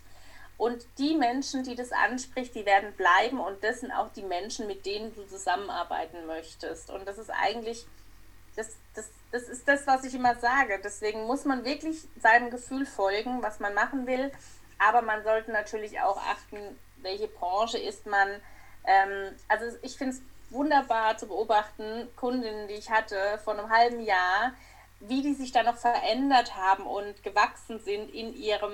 und 0.60 0.86
die 0.98 1.16
Menschen, 1.16 1.64
die 1.64 1.76
das 1.76 1.94
anspricht, 1.94 2.54
die 2.54 2.66
werden 2.66 2.92
bleiben 2.92 3.40
und 3.40 3.64
das 3.64 3.80
sind 3.80 3.94
auch 3.94 4.12
die 4.12 4.24
Menschen, 4.24 4.68
mit 4.68 4.86
denen 4.86 5.16
du 5.16 5.26
zusammenarbeiten 5.26 6.28
möchtest. 6.28 6.90
Und 6.90 7.08
das 7.08 7.18
ist 7.18 7.30
eigentlich, 7.30 7.88
das, 8.58 8.76
das, 8.94 9.10
das 9.32 9.44
ist 9.44 9.66
das, 9.70 9.88
was 9.88 10.04
ich 10.04 10.14
immer 10.14 10.36
sage. 10.36 10.78
Deswegen 10.84 11.24
muss 11.28 11.46
man 11.46 11.64
wirklich 11.64 12.10
seinem 12.22 12.50
Gefühl 12.52 12.86
folgen, 12.86 13.42
was 13.42 13.62
man 13.62 13.74
machen 13.74 14.06
will. 14.06 14.34
Aber 14.80 15.02
man 15.02 15.24
sollte 15.24 15.52
natürlich 15.52 16.02
auch 16.02 16.18
achten, 16.18 16.58
welche 16.98 17.30
Branche 17.30 17.78
ist 17.78 18.06
man. 18.06 18.28
Ähm, 18.84 19.34
also 19.48 19.78
ich 19.82 19.96
finde 19.98 20.16
es 20.16 20.22
wunderbar 20.50 21.18
zu 21.18 21.28
beobachten, 21.28 22.10
Kundinnen, 22.18 22.68
die 22.68 22.74
ich 22.74 22.90
hatte 22.90 23.40
vor 23.46 23.58
einem 23.58 23.70
halben 23.70 24.02
Jahr, 24.02 24.52
wie 25.00 25.22
die 25.22 25.36
sich 25.36 25.54
da 25.54 25.64
noch 25.64 25.78
verändert 25.78 26.58
haben 26.58 26.86
und 26.86 27.24
gewachsen 27.24 27.80
sind 27.80 28.14
in 28.14 28.36
ihrem 28.36 28.74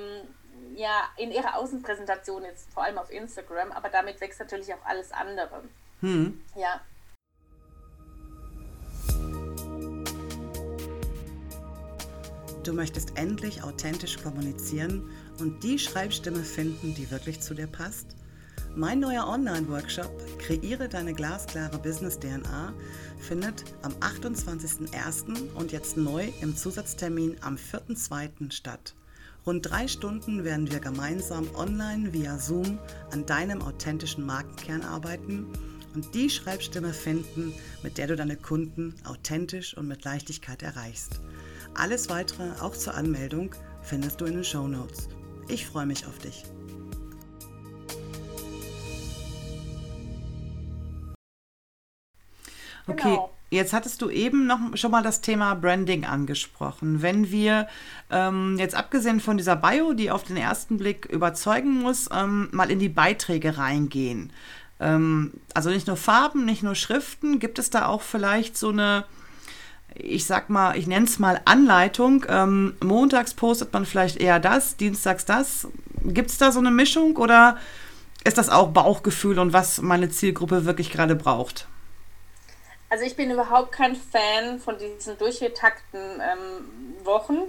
ja 0.76 1.04
in 1.18 1.32
ihrer 1.32 1.58
Außenpräsentation 1.58 2.44
jetzt 2.44 2.72
vor 2.74 2.84
allem 2.84 2.98
auf 2.98 3.12
Instagram, 3.12 3.72
aber 3.72 3.90
damit 3.90 4.20
wächst 4.22 4.40
natürlich 4.40 4.74
auch 4.74 4.86
alles 4.86 5.12
andere. 5.12 5.64
Hm. 6.02 6.42
Ja. 6.56 6.82
Du 12.64 12.74
möchtest 12.74 13.16
endlich 13.16 13.64
authentisch 13.64 14.18
kommunizieren 14.24 15.12
und 15.40 15.64
die 15.64 15.78
Schreibstimme 15.78 16.44
finden, 16.44 16.96
die 16.96 17.12
wirklich 17.12 17.40
zu 17.40 17.54
dir 17.54 17.68
passt? 17.68 18.16
Mein 18.76 19.00
neuer 19.00 19.28
Online-Workshop 19.28 20.12
Kreiere 20.40 20.90
deine 20.90 21.14
glasklare 21.14 21.78
Business-DNA 21.78 22.74
findet 23.20 23.64
am 23.84 23.94
28.01. 23.94 25.54
und 25.54 25.72
jetzt 25.72 25.96
neu 25.96 26.30
im 26.42 26.58
Zusatztermin 26.58 27.38
am 27.42 27.56
4.02. 27.56 28.52
statt. 28.52 28.96
Rund 29.46 29.70
drei 29.70 29.88
Stunden 29.88 30.44
werden 30.44 30.72
wir 30.72 30.80
gemeinsam 30.80 31.48
online 31.54 32.14
via 32.14 32.40
Zoom 32.40 32.80
an 33.12 33.28
deinem 33.28 33.62
authentischen 33.62 34.26
Markenkern 34.26 34.82
arbeiten 34.82 35.46
und 35.94 36.16
die 36.16 36.32
Schreibstimme 36.32 36.94
finden, 36.94 37.54
mit 37.84 38.00
der 38.00 38.08
du 38.08 38.16
deine 38.16 38.38
Kunden 38.38 38.96
authentisch 39.06 39.78
und 39.78 39.88
mit 39.88 40.04
Leichtigkeit 40.04 40.64
erreichst. 40.64 41.22
Alles 41.76 42.10
weitere, 42.10 42.60
auch 42.60 42.76
zur 42.76 42.96
Anmeldung, 42.96 43.54
findest 43.84 44.20
du 44.20 44.26
in 44.26 44.34
den 44.34 44.44
Show 44.44 44.68
Notes. 44.68 45.10
Ich 45.48 45.68
freue 45.68 45.86
mich 45.86 46.08
auf 46.08 46.18
dich. 46.18 46.44
Okay, 52.88 53.04
genau. 53.04 53.35
Jetzt 53.52 53.74
hattest 53.74 54.02
du 54.02 54.10
eben 54.10 54.48
noch 54.48 54.60
schon 54.74 54.92
mal 54.92 55.04
das 55.04 55.22
Thema 55.22 55.54
Branding 55.54 56.04
angesprochen. 56.04 57.02
Wenn 57.02 57.30
wir 57.30 57.68
ähm, 58.10 58.58
jetzt 58.58 58.76
abgesehen 58.76 59.20
von 59.20 59.38
dieser 59.38 59.56
Bio, 59.56 59.94
die 59.94 60.10
auf 60.10 60.24
den 60.24 60.38
ersten 60.38 60.78
Blick 60.78 61.06
überzeugen 61.06 61.82
muss, 61.82 62.10
ähm, 62.12 62.50
mal 62.52 62.72
in 62.72 62.80
die 62.80 62.90
Beiträge 62.90 63.58
reingehen. 63.58 64.32
Ähm, 64.80 65.34
also 65.54 65.70
nicht 65.70 65.86
nur 65.86 65.96
Farben, 65.96 66.46
nicht 66.46 66.64
nur 66.64 66.76
Schriften, 66.76 67.40
gibt 67.40 67.60
es 67.60 67.70
da 67.70 67.86
auch 67.86 68.02
vielleicht 68.02 68.58
so 68.58 68.70
eine, 68.70 69.06
ich 69.94 70.26
sag 70.26 70.50
mal, 70.50 70.76
ich 70.76 70.88
nenne 70.88 71.06
es 71.06 71.20
mal 71.20 71.40
Anleitung. 71.46 72.26
Ähm, 72.28 72.74
montags 72.84 73.36
postet 73.36 73.72
man 73.74 73.86
vielleicht 73.86 74.18
eher 74.18 74.40
das, 74.40 74.76
dienstags 74.76 75.24
das. 75.24 75.68
Gibt 76.04 76.32
es 76.32 76.40
da 76.40 76.52
so 76.52 76.60
eine 76.60 76.72
Mischung 76.72 77.16
oder 77.18 77.58
ist 78.24 78.40
das 78.40 78.50
auch 78.50 78.70
Bauchgefühl 78.70 79.38
und 79.38 79.54
was 79.54 79.84
meine 79.84 80.10
Zielgruppe 80.10 80.66
wirklich 80.66 80.92
gerade 80.92 81.16
braucht? 81.16 81.68
Also 82.90 83.04
ich 83.04 83.16
bin 83.16 83.32
überhaupt 83.32 83.72
kein 83.72 83.96
Fan 83.96 84.60
von 84.60 84.78
diesen 84.78 85.18
durchgetakten 85.18 86.22
ähm, 86.22 87.06
Wochen. 87.06 87.44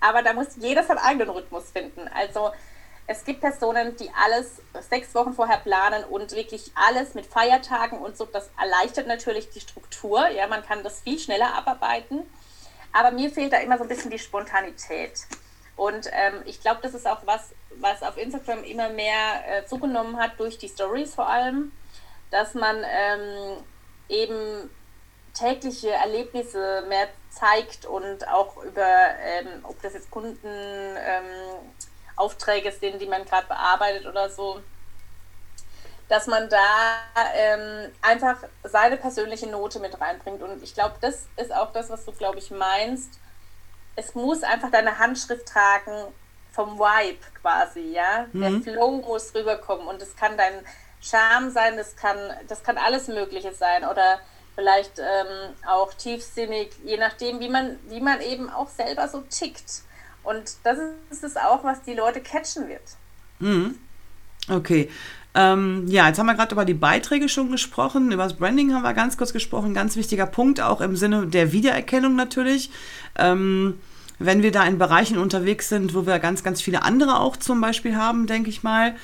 Aber 0.00 0.22
da 0.22 0.34
muss 0.34 0.48
jeder 0.56 0.84
seinen 0.84 0.98
eigenen 0.98 1.30
Rhythmus 1.30 1.70
finden. 1.70 2.08
Also 2.08 2.52
es 3.06 3.24
gibt 3.24 3.40
Personen, 3.40 3.96
die 3.96 4.10
alles 4.22 4.60
sechs 4.88 5.14
Wochen 5.14 5.34
vorher 5.34 5.58
planen 5.58 6.04
und 6.04 6.32
wirklich 6.32 6.72
alles 6.74 7.14
mit 7.14 7.26
Feiertagen 7.26 7.98
und 7.98 8.16
so. 8.16 8.26
Das 8.26 8.50
erleichtert 8.60 9.06
natürlich 9.06 9.50
die 9.50 9.60
Struktur. 9.60 10.28
Ja, 10.28 10.46
man 10.46 10.64
kann 10.64 10.82
das 10.82 11.00
viel 11.00 11.18
schneller 11.18 11.54
abarbeiten. 11.54 12.22
Aber 12.92 13.10
mir 13.10 13.30
fehlt 13.30 13.52
da 13.52 13.58
immer 13.58 13.76
so 13.76 13.84
ein 13.84 13.88
bisschen 13.88 14.10
die 14.10 14.18
Spontanität. 14.18 15.26
Und 15.76 16.08
ähm, 16.12 16.42
ich 16.44 16.60
glaube, 16.60 16.80
das 16.82 16.94
ist 16.94 17.06
auch 17.06 17.20
was, 17.24 17.52
was 17.80 18.02
auf 18.02 18.16
Instagram 18.16 18.62
immer 18.62 18.90
mehr 18.90 19.42
äh, 19.46 19.66
zugenommen 19.66 20.16
hat, 20.18 20.38
durch 20.38 20.58
die 20.58 20.68
Stories 20.68 21.14
vor 21.14 21.28
allem, 21.28 21.72
dass 22.34 22.54
man 22.54 22.84
ähm, 22.84 23.58
eben 24.08 24.68
tägliche 25.34 25.92
Erlebnisse 25.92 26.82
mehr 26.88 27.06
zeigt 27.30 27.86
und 27.86 28.26
auch 28.26 28.56
über, 28.64 28.88
ähm, 29.22 29.46
ob 29.62 29.80
das 29.82 29.94
jetzt 29.94 30.10
Kunden 30.10 30.48
ähm, 30.48 31.24
sind, 32.80 33.00
die 33.00 33.06
man 33.06 33.24
gerade 33.24 33.46
bearbeitet 33.46 34.06
oder 34.06 34.28
so, 34.30 34.60
dass 36.08 36.26
man 36.26 36.48
da 36.48 36.96
ähm, 37.36 37.92
einfach 38.02 38.38
seine 38.64 38.96
persönliche 38.96 39.46
Note 39.46 39.78
mit 39.78 40.00
reinbringt. 40.00 40.42
Und 40.42 40.60
ich 40.60 40.74
glaube, 40.74 40.96
das 41.00 41.28
ist 41.36 41.54
auch 41.54 41.72
das, 41.72 41.88
was 41.88 42.04
du, 42.04 42.10
glaube 42.10 42.38
ich, 42.38 42.50
meinst. 42.50 43.20
Es 43.94 44.16
muss 44.16 44.42
einfach 44.42 44.72
deine 44.72 44.98
Handschrift 44.98 45.46
tragen 45.46 46.12
vom 46.50 46.80
Vibe 46.80 47.24
quasi, 47.40 47.92
ja. 47.92 48.26
Mhm. 48.32 48.40
Der 48.40 48.74
Flow 48.74 48.90
muss 48.90 49.32
rüberkommen 49.32 49.86
und 49.86 50.02
es 50.02 50.16
kann 50.16 50.36
dein 50.36 50.64
Charme 51.04 51.50
sein, 51.50 51.76
das 51.76 51.96
kann, 51.96 52.16
das 52.48 52.62
kann 52.62 52.78
alles 52.78 53.08
Mögliche 53.08 53.52
sein 53.52 53.84
oder 53.84 54.20
vielleicht 54.54 54.98
ähm, 54.98 55.54
auch 55.68 55.92
tiefsinnig, 55.94 56.70
je 56.84 56.96
nachdem, 56.96 57.40
wie 57.40 57.48
man, 57.48 57.76
wie 57.88 58.00
man 58.00 58.20
eben 58.20 58.48
auch 58.48 58.68
selber 58.68 59.08
so 59.08 59.20
tickt. 59.22 59.82
Und 60.22 60.54
das 60.62 60.78
ist 61.10 61.24
es 61.24 61.36
auch, 61.36 61.64
was 61.64 61.82
die 61.82 61.94
Leute 61.94 62.20
catchen 62.20 62.68
wird. 62.68 62.82
Mhm. 63.40 63.78
Okay. 64.48 64.90
Ähm, 65.34 65.84
ja, 65.88 66.06
jetzt 66.06 66.18
haben 66.18 66.26
wir 66.26 66.34
gerade 66.34 66.54
über 66.54 66.64
die 66.64 66.74
Beiträge 66.74 67.28
schon 67.28 67.50
gesprochen, 67.50 68.12
über 68.12 68.22
das 68.22 68.34
Branding 68.34 68.72
haben 68.72 68.82
wir 68.82 68.94
ganz 68.94 69.18
kurz 69.18 69.32
gesprochen. 69.32 69.74
Ganz 69.74 69.96
wichtiger 69.96 70.26
Punkt, 70.26 70.60
auch 70.60 70.80
im 70.80 70.96
Sinne 70.96 71.26
der 71.26 71.52
Wiedererkennung 71.52 72.14
natürlich. 72.14 72.70
Ähm, 73.16 73.80
wenn 74.20 74.42
wir 74.42 74.52
da 74.52 74.64
in 74.64 74.78
Bereichen 74.78 75.18
unterwegs 75.18 75.68
sind, 75.68 75.92
wo 75.92 76.06
wir 76.06 76.20
ganz, 76.20 76.44
ganz 76.44 76.62
viele 76.62 76.84
andere 76.84 77.18
auch 77.18 77.36
zum 77.36 77.60
Beispiel 77.60 77.96
haben, 77.96 78.28
denke 78.28 78.48
ich 78.48 78.62
mal. 78.62 78.94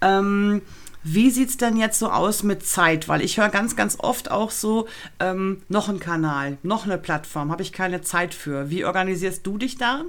Ähm, 0.00 0.62
wie 1.04 1.30
sieht 1.30 1.50
es 1.50 1.56
denn 1.58 1.76
jetzt 1.76 1.98
so 1.98 2.10
aus 2.10 2.42
mit 2.42 2.66
Zeit? 2.66 3.08
Weil 3.08 3.20
ich 3.20 3.38
höre 3.38 3.50
ganz, 3.50 3.76
ganz 3.76 3.98
oft 4.00 4.30
auch 4.30 4.50
so, 4.50 4.88
ähm, 5.20 5.62
noch 5.68 5.88
ein 5.88 6.00
Kanal, 6.00 6.56
noch 6.62 6.84
eine 6.84 6.98
Plattform, 6.98 7.52
habe 7.52 7.62
ich 7.62 7.72
keine 7.72 8.00
Zeit 8.00 8.34
für. 8.34 8.70
Wie 8.70 8.84
organisierst 8.84 9.46
du 9.46 9.58
dich 9.58 9.76
da? 9.76 10.02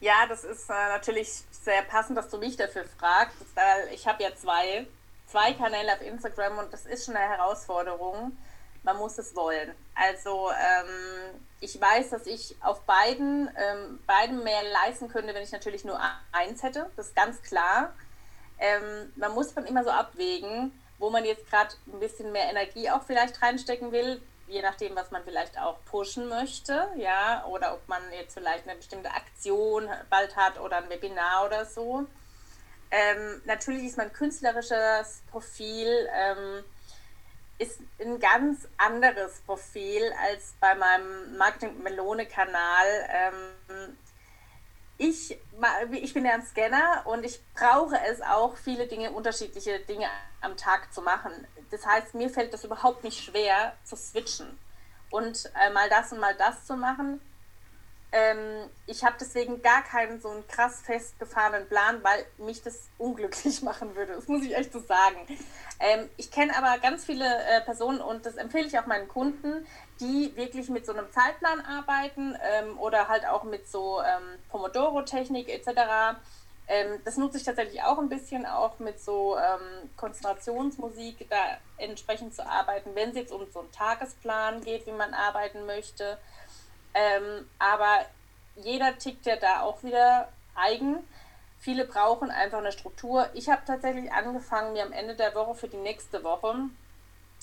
Ja, 0.00 0.26
das 0.28 0.44
ist 0.44 0.68
äh, 0.68 0.88
natürlich 0.88 1.42
sehr 1.50 1.82
passend, 1.82 2.16
dass 2.18 2.28
du 2.28 2.38
mich 2.38 2.56
dafür 2.56 2.84
fragst, 2.98 3.36
weil 3.54 3.94
ich 3.94 4.06
habe 4.06 4.22
ja 4.22 4.30
zwei, 4.36 4.86
zwei 5.26 5.52
Kanäle 5.54 5.94
auf 5.94 6.02
Instagram 6.02 6.58
und 6.58 6.72
das 6.72 6.86
ist 6.86 7.06
schon 7.06 7.16
eine 7.16 7.28
Herausforderung. 7.28 8.36
Man 8.82 8.96
muss 8.96 9.18
es 9.18 9.34
wollen. 9.36 9.70
Also 9.94 10.50
ähm, 10.50 11.40
ich 11.60 11.78
weiß, 11.78 12.10
dass 12.10 12.26
ich 12.26 12.56
auf 12.62 12.80
beiden, 12.82 13.50
ähm, 13.56 13.98
beiden 14.06 14.42
mehr 14.42 14.62
leisten 14.84 15.08
könnte, 15.08 15.34
wenn 15.34 15.42
ich 15.42 15.52
natürlich 15.52 15.84
nur 15.84 16.00
eins 16.32 16.62
hätte. 16.62 16.90
Das 16.96 17.08
ist 17.08 17.16
ganz 17.16 17.42
klar. 17.42 17.92
Ähm, 18.60 19.12
man 19.16 19.32
muss 19.32 19.54
dann 19.54 19.66
immer 19.66 19.82
so 19.82 19.90
abwägen, 19.90 20.72
wo 20.98 21.10
man 21.10 21.24
jetzt 21.24 21.50
gerade 21.50 21.74
ein 21.92 21.98
bisschen 21.98 22.30
mehr 22.30 22.50
Energie 22.50 22.90
auch 22.90 23.02
vielleicht 23.02 23.42
reinstecken 23.42 23.90
will 23.90 24.20
je 24.50 24.62
nachdem, 24.62 24.96
was 24.96 25.10
man 25.10 25.22
vielleicht 25.24 25.58
auch 25.58 25.78
pushen 25.84 26.28
möchte, 26.28 26.88
ja, 26.96 27.44
oder 27.46 27.74
ob 27.74 27.88
man 27.88 28.02
jetzt 28.12 28.34
vielleicht 28.34 28.68
eine 28.68 28.76
bestimmte 28.76 29.10
Aktion 29.10 29.88
bald 30.10 30.36
hat 30.36 30.58
oder 30.60 30.78
ein 30.78 30.90
Webinar 30.90 31.46
oder 31.46 31.64
so. 31.64 32.06
Ähm, 32.90 33.40
natürlich 33.44 33.84
ist 33.84 33.96
mein 33.96 34.12
künstlerisches 34.12 35.22
Profil 35.30 36.08
ähm, 36.12 36.64
ist 37.58 37.78
ein 38.00 38.18
ganz 38.18 38.66
anderes 38.78 39.40
Profil 39.42 40.02
als 40.26 40.54
bei 40.60 40.74
meinem 40.74 41.36
Marketing 41.36 41.82
Melone 41.82 42.26
Kanal. 42.26 42.86
Ähm, 43.08 43.96
ich, 45.00 45.38
ich 45.92 46.14
bin 46.14 46.26
ja 46.26 46.34
ein 46.34 46.44
Scanner 46.44 47.02
und 47.06 47.24
ich 47.24 47.40
brauche 47.54 47.98
es 48.10 48.20
auch, 48.20 48.56
viele 48.56 48.86
Dinge, 48.86 49.10
unterschiedliche 49.12 49.80
Dinge 49.80 50.06
am 50.42 50.58
Tag 50.58 50.92
zu 50.92 51.00
machen. 51.00 51.32
Das 51.70 51.86
heißt, 51.86 52.14
mir 52.14 52.28
fällt 52.28 52.52
das 52.52 52.64
überhaupt 52.64 53.02
nicht 53.02 53.18
schwer 53.18 53.72
zu 53.82 53.96
switchen 53.96 54.58
und 55.10 55.50
äh, 55.58 55.70
mal 55.70 55.88
das 55.88 56.12
und 56.12 56.20
mal 56.20 56.34
das 56.36 56.66
zu 56.66 56.76
machen. 56.76 57.18
Ähm, 58.12 58.68
ich 58.86 59.02
habe 59.02 59.16
deswegen 59.18 59.62
gar 59.62 59.82
keinen 59.82 60.20
so 60.20 60.28
einen 60.28 60.46
krass 60.48 60.82
festgefahrenen 60.84 61.66
Plan, 61.68 62.02
weil 62.02 62.26
mich 62.36 62.62
das 62.62 62.88
unglücklich 62.98 63.62
machen 63.62 63.96
würde. 63.96 64.14
Das 64.14 64.28
muss 64.28 64.42
ich 64.42 64.54
echt 64.54 64.72
so 64.72 64.80
sagen. 64.80 65.16
Ähm, 65.78 66.10
ich 66.18 66.30
kenne 66.30 66.54
aber 66.54 66.78
ganz 66.78 67.06
viele 67.06 67.24
äh, 67.24 67.62
Personen 67.62 68.02
und 68.02 68.26
das 68.26 68.36
empfehle 68.36 68.66
ich 68.66 68.78
auch 68.78 68.86
meinen 68.86 69.08
Kunden, 69.08 69.66
die 70.00 70.34
wirklich 70.34 70.68
mit 70.70 70.86
so 70.86 70.92
einem 70.92 71.10
Zeitplan 71.12 71.60
arbeiten 71.60 72.34
ähm, 72.42 72.78
oder 72.78 73.08
halt 73.08 73.26
auch 73.26 73.44
mit 73.44 73.68
so 73.68 74.00
ähm, 74.00 74.38
Pomodoro-Technik 74.48 75.48
etc. 75.48 76.18
Ähm, 76.68 77.00
das 77.04 77.16
nutze 77.16 77.36
ich 77.36 77.44
tatsächlich 77.44 77.82
auch 77.82 77.98
ein 77.98 78.08
bisschen, 78.08 78.46
auch 78.46 78.78
mit 78.78 79.00
so 79.00 79.36
ähm, 79.36 79.90
Konzentrationsmusik 79.96 81.28
da 81.28 81.36
entsprechend 81.76 82.34
zu 82.34 82.46
arbeiten, 82.46 82.94
wenn 82.94 83.10
es 83.10 83.16
jetzt 83.16 83.32
um 83.32 83.46
so 83.52 83.60
einen 83.60 83.72
Tagesplan 83.72 84.62
geht, 84.62 84.86
wie 84.86 84.92
man 84.92 85.12
arbeiten 85.12 85.66
möchte. 85.66 86.18
Ähm, 86.94 87.48
aber 87.58 88.06
jeder 88.56 88.98
tickt 88.98 89.26
ja 89.26 89.36
da 89.36 89.60
auch 89.60 89.82
wieder 89.82 90.28
eigen. 90.54 90.96
Viele 91.58 91.84
brauchen 91.84 92.30
einfach 92.30 92.58
eine 92.58 92.72
Struktur. 92.72 93.28
Ich 93.34 93.50
habe 93.50 93.62
tatsächlich 93.66 94.10
angefangen, 94.12 94.72
mir 94.72 94.84
am 94.84 94.92
Ende 94.92 95.14
der 95.14 95.34
Woche 95.34 95.54
für 95.54 95.68
die 95.68 95.76
nächste 95.76 96.24
Woche 96.24 96.54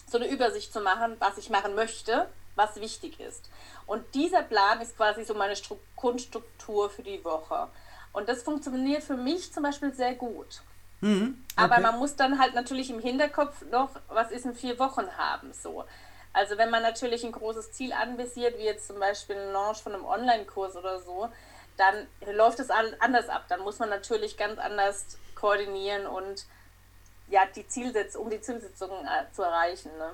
so 0.10 0.18
eine 0.18 0.28
Übersicht 0.28 0.74
zu 0.74 0.82
machen, 0.82 1.18
was 1.20 1.38
ich 1.38 1.50
machen 1.50 1.76
möchte 1.76 2.28
was 2.58 2.76
wichtig 2.82 3.20
ist. 3.20 3.50
Und 3.86 4.04
dieser 4.16 4.44
Plan 4.44 4.82
ist 4.82 4.98
quasi 4.98 5.24
so 5.24 5.34
meine 5.34 5.56
Stru 5.56 5.78
Grundstruktur 5.96 6.90
für 6.90 7.04
die 7.04 7.24
Woche. 7.24 7.68
Und 8.12 8.28
das 8.28 8.44
funktioniert 8.44 9.04
für 9.04 9.16
mich 9.16 9.54
zum 9.54 9.64
Beispiel 9.64 9.94
sehr 9.94 10.16
gut. 10.16 10.62
Mhm, 11.02 11.44
okay. 11.54 11.64
Aber 11.64 11.80
man 11.80 12.00
muss 12.00 12.16
dann 12.16 12.40
halt 12.40 12.56
natürlich 12.56 12.90
im 12.90 13.00
Hinterkopf 13.00 13.64
noch, 13.72 13.92
was 14.10 14.32
ist 14.32 14.46
in 14.46 14.56
vier 14.56 14.80
Wochen 14.80 15.08
haben, 15.18 15.54
so. 15.54 15.86
Also 16.34 16.58
wenn 16.58 16.70
man 16.70 16.84
natürlich 16.84 17.24
ein 17.24 17.32
großes 17.32 17.72
Ziel 17.72 17.94
anvisiert, 17.94 18.58
wie 18.58 18.64
jetzt 18.64 18.88
zum 18.88 19.00
Beispiel 19.00 19.36
ein 19.36 19.54
Launch 19.54 19.82
von 19.82 19.94
einem 19.94 20.06
Online-Kurs 20.06 20.76
oder 20.76 21.00
so, 21.00 21.30
dann 21.78 22.08
läuft 22.32 22.60
es 22.60 22.70
anders 22.70 23.30
ab. 23.30 23.46
Dann 23.50 23.62
muss 23.62 23.80
man 23.80 23.90
natürlich 23.90 24.38
ganz 24.38 24.60
anders 24.60 25.18
koordinieren 25.36 26.06
und 26.06 26.46
ja, 27.30 27.46
die 27.56 27.68
Zielsetzung, 27.68 28.24
um 28.24 28.30
die 28.30 28.42
Zielsetzung 28.42 28.90
äh, 28.90 29.32
zu 29.34 29.44
erreichen. 29.44 29.92
Ne? 29.98 30.12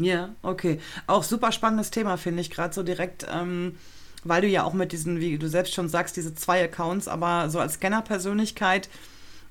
Ja, 0.00 0.30
okay. 0.42 0.80
Auch 1.06 1.22
super 1.22 1.52
spannendes 1.52 1.90
Thema, 1.90 2.16
finde 2.16 2.40
ich, 2.40 2.50
gerade 2.50 2.74
so 2.74 2.82
direkt, 2.82 3.26
ähm, 3.30 3.76
weil 4.24 4.42
du 4.42 4.48
ja 4.48 4.64
auch 4.64 4.72
mit 4.72 4.92
diesen, 4.92 5.20
wie 5.20 5.38
du 5.38 5.48
selbst 5.48 5.74
schon 5.74 5.88
sagst, 5.88 6.16
diese 6.16 6.34
zwei 6.34 6.64
Accounts, 6.64 7.06
aber 7.06 7.50
so 7.50 7.58
als 7.58 7.74
Scanner-Persönlichkeit 7.74 8.88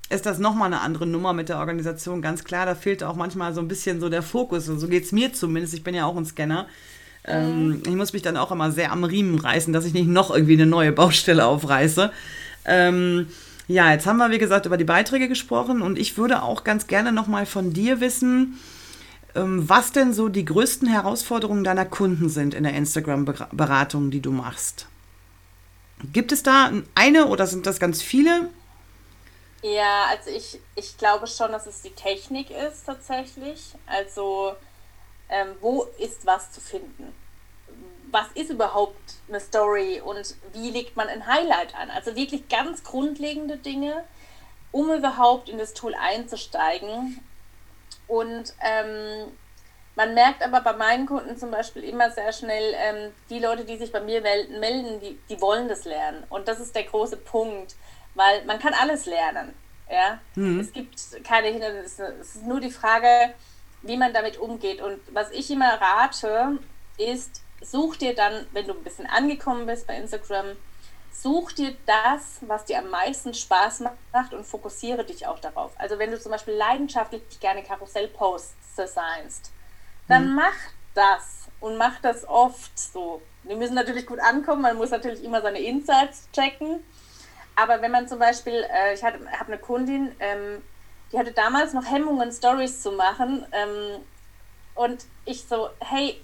ist 0.10 0.26
das 0.26 0.40
nochmal 0.40 0.68
eine 0.68 0.82
andere 0.82 1.06
Nummer 1.06 1.34
mit 1.34 1.50
der 1.50 1.60
Organisation. 1.60 2.24
Ganz 2.24 2.44
klar, 2.44 2.66
da 2.66 2.74
fehlt 2.74 3.04
auch 3.04 3.16
manchmal 3.16 3.54
so 3.54 3.62
ein 3.62 3.68
bisschen 3.68 4.00
so 4.00 4.10
der 4.10 4.24
Fokus. 4.24 4.68
Und 4.68 4.80
so 4.80 4.88
geht 4.88 5.04
es 5.04 5.12
mir 5.12 5.34
zumindest. 5.34 5.76
Ich 5.76 5.84
bin 5.84 5.94
ja 5.94 6.06
auch 6.06 6.18
ein 6.18 6.26
Scanner. 6.26 6.66
Ähm, 7.26 7.68
mhm. 7.68 7.84
ich 7.86 7.96
muss 7.96 8.14
mich 8.14 8.24
dann 8.24 8.38
auch 8.38 8.52
immer 8.52 8.72
sehr 8.72 8.92
am 8.92 9.04
Riemen 9.04 9.38
reißen, 9.38 9.72
dass 9.72 9.86
ich 9.86 9.94
nicht 9.94 10.08
noch 10.08 10.32
irgendwie 10.32 10.54
eine 10.54 10.66
neue 10.66 10.92
Baustelle 10.92 11.46
aufreiße. 11.46 12.12
Ähm, 12.66 13.28
ja, 13.68 13.92
jetzt 13.92 14.08
haben 14.08 14.18
wir, 14.18 14.32
wie 14.32 14.40
gesagt, 14.40 14.66
über 14.66 14.78
die 14.78 14.84
Beiträge 14.84 15.28
gesprochen 15.28 15.84
und 15.84 16.00
ich 16.00 16.18
würde 16.18 16.42
auch 16.42 16.64
ganz 16.64 16.88
gerne 16.88 17.12
nochmal 17.12 17.46
von 17.46 17.72
dir 17.72 18.02
wissen, 18.02 18.58
was 19.34 19.92
denn 19.92 20.14
so 20.14 20.30
die 20.30 20.46
größten 20.46 20.88
Herausforderungen 20.88 21.64
deiner 21.64 21.86
Kunden 21.86 22.30
sind 22.30 22.54
in 22.54 22.64
der 22.64 22.74
Instagram-Beratung, 22.74 24.12
die 24.12 24.22
du 24.22 24.32
machst. 24.32 24.88
Gibt 26.14 26.32
es 26.32 26.44
da 26.44 26.72
eine 26.96 27.28
oder 27.28 27.46
sind 27.46 27.66
das 27.66 27.80
ganz 27.80 28.02
viele? 28.02 28.50
Ja, 29.62 30.06
also 30.10 30.30
ich, 30.30 30.60
ich 30.76 30.98
glaube 30.98 31.28
schon, 31.28 31.52
dass 31.52 31.68
es 31.68 31.82
die 31.82 31.92
Technik 31.92 32.50
ist 32.50 32.86
tatsächlich. 32.86 33.74
Also 33.86 34.56
ähm, 35.30 35.50
wo 35.60 35.84
ist 36.00 36.26
was 36.26 36.52
zu 36.52 36.62
finden? 36.62 37.14
Was 38.12 38.28
ist 38.34 38.50
überhaupt 38.50 39.16
eine 39.28 39.40
Story 39.40 40.02
und 40.04 40.36
wie 40.54 40.72
legt 40.72 40.96
man 40.96 41.08
ein 41.10 41.28
Highlight 41.28 41.76
an? 41.76 41.92
Also 41.92 42.16
wirklich 42.16 42.48
ganz 42.48 42.84
grundlegende 42.84 43.58
Dinge, 43.58 44.04
um 44.72 44.92
überhaupt 44.92 45.50
in 45.50 45.58
das 45.60 45.74
Tool 45.74 45.94
einzusteigen 45.94 47.20
und 48.10 48.54
ähm, 48.62 49.32
Man 50.00 50.14
merkt 50.14 50.42
aber 50.44 50.62
bei 50.62 50.72
meinen 50.72 51.06
Kunden 51.06 51.36
zum 51.36 51.52
Beispiel 51.52 51.84
immer 51.84 52.10
sehr 52.10 52.32
schnell, 52.32 52.74
ähm, 52.78 53.12
die 53.30 53.40
Leute, 53.40 53.66
die 53.66 53.76
sich 53.76 53.92
bei 53.92 54.00
mir 54.00 54.22
melden, 54.22 55.02
die, 55.02 55.20
die 55.28 55.42
wollen 55.42 55.68
das 55.68 55.84
lernen. 55.84 56.24
Und 56.30 56.48
das 56.48 56.62
ist 56.62 56.74
der 56.74 56.84
große 56.86 57.18
Punkt, 57.18 57.76
weil 58.16 58.46
man 58.46 58.60
kann 58.60 58.74
alles 58.74 59.06
lernen. 59.08 59.54
Ja? 59.92 60.22
Mhm. 60.36 60.62
Es 60.62 60.72
gibt 60.72 60.96
keine 61.26 61.48
Hindernisse. 61.48 62.16
Es 62.22 62.36
ist 62.36 62.46
nur 62.46 62.62
die 62.62 62.72
Frage, 62.72 63.34
wie 63.82 63.98
man 63.98 64.14
damit 64.14 64.38
umgeht. 64.38 64.82
Und 64.82 65.02
was 65.12 65.32
ich 65.32 65.52
immer 65.52 65.74
rate, 65.82 66.60
ist, 66.98 67.42
such 67.62 67.98
dir 67.98 68.16
dann, 68.16 68.48
wenn 68.54 68.68
du 68.68 68.74
ein 68.76 68.84
bisschen 68.86 69.06
angekommen 69.06 69.66
bist 69.66 69.86
bei 69.86 69.98
Instagram, 69.98 70.56
such 71.12 71.54
dir 71.54 71.76
das, 71.86 72.40
was 72.42 72.66
dir 72.66 72.80
am 72.80 72.90
meisten 72.90 73.34
Spaß 73.34 73.84
macht 74.14 74.34
und 74.34 74.46
fokussiere 74.46 75.04
dich 75.04 75.28
auch 75.28 75.40
darauf. 75.40 75.72
Also 75.78 76.00
wenn 76.00 76.12
du 76.12 76.20
zum 76.20 76.32
Beispiel 76.32 76.54
leidenschaftlich 76.54 77.22
gerne 77.40 77.64
Karussellposts 77.64 78.76
designst, 78.78 79.52
dann 80.08 80.30
mhm. 80.30 80.36
mach 80.36 80.56
das 80.94 81.48
und 81.60 81.78
mach 81.78 82.00
das 82.02 82.28
oft 82.28 82.78
so. 82.78 83.22
Die 83.44 83.56
müssen 83.56 83.76
natürlich 83.76 84.06
gut 84.06 84.20
ankommen, 84.20 84.62
man 84.62 84.78
muss 84.78 84.92
natürlich 84.92 85.24
immer 85.24 85.42
seine 85.42 85.60
Insights 85.60 86.28
checken. 86.34 86.84
Aber 87.56 87.82
wenn 87.82 87.92
man 87.92 88.08
zum 88.08 88.20
Beispiel, 88.20 88.66
äh, 88.72 88.94
ich 88.94 89.04
habe 89.04 89.20
eine 89.46 89.58
Kundin, 89.58 90.16
ähm, 90.20 90.62
die 91.12 91.18
hatte 91.18 91.32
damals 91.32 91.74
noch 91.74 91.86
Hemmungen, 91.86 92.32
Stories 92.32 92.82
zu 92.82 92.92
machen. 92.92 93.46
Ähm, 93.52 94.02
und 94.76 95.06
ich 95.26 95.44
so, 95.46 95.70
hey, 95.80 96.24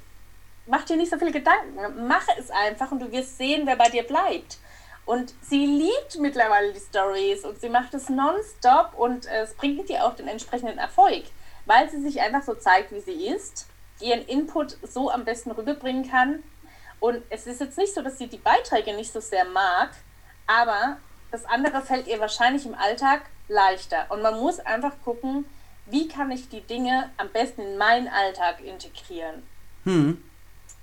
mach 0.66 0.86
dir 0.86 0.96
nicht 0.96 1.12
so 1.12 1.18
viele 1.18 1.32
Gedanken, 1.32 2.08
mach 2.08 2.26
es 2.40 2.50
einfach 2.52 2.92
und 2.92 3.00
du 3.00 3.12
wirst 3.12 3.38
sehen, 3.38 3.64
wer 3.66 3.76
bei 3.76 3.90
dir 3.90 4.04
bleibt. 4.04 4.58
Und 5.06 5.34
sie 5.42 5.66
liebt 5.66 6.18
mittlerweile 6.20 6.74
die 6.74 6.80
Stories 6.80 7.46
und 7.46 7.62
sie 7.62 7.70
macht 7.70 7.94
es 7.94 8.10
nonstop 8.10 8.94
und 8.96 9.28
es 9.28 9.54
bringt 9.54 9.90
ihr 9.90 10.04
auch 10.04 10.16
den 10.16 10.28
entsprechenden 10.28 10.80
Erfolg, 10.80 11.26
weil 11.66 11.90
sie 11.90 12.02
sich 12.02 12.22
einfach 12.22 12.42
so 12.42 12.56
zeigt, 12.56 12.92
wie 12.92 13.02
sie 13.02 13.28
ist, 13.28 13.68
ihren 14.00 14.26
Input 14.26 14.78
so 14.82 15.12
am 15.12 15.24
besten 15.24 15.52
rüberbringen 15.52 16.10
kann. 16.10 16.44
Und 17.00 17.22
es 17.30 17.46
ist 17.46 17.62
jetzt 17.62 17.78
nicht 17.78 17.94
so, 17.94 18.02
dass 18.02 18.18
sie 18.18 18.28
die 18.28 18.38
Beiträge 18.38 18.96
nicht 18.96 19.14
so 19.14 19.20
sehr 19.20 19.46
mag, 19.46 19.92
aber 20.48 20.98
das 21.32 21.46
andere 21.46 21.82
fällt 21.82 22.08
ihr 22.08 22.20
wahrscheinlich 22.20 22.66
im 22.66 22.76
Alltag 22.76 23.24
leichter. 23.48 24.08
Und 24.10 24.22
man 24.22 24.40
muss 24.40 24.60
einfach 24.60 24.94
gucken, 25.04 25.46
wie 25.86 26.08
kann 26.08 26.32
ich 26.32 26.50
die 26.50 26.62
Dinge 26.62 27.12
am 27.18 27.30
besten 27.30 27.62
in 27.62 27.78
meinen 27.78 28.08
Alltag 28.08 28.60
integrieren. 28.62 29.44
Hm. 29.84 30.24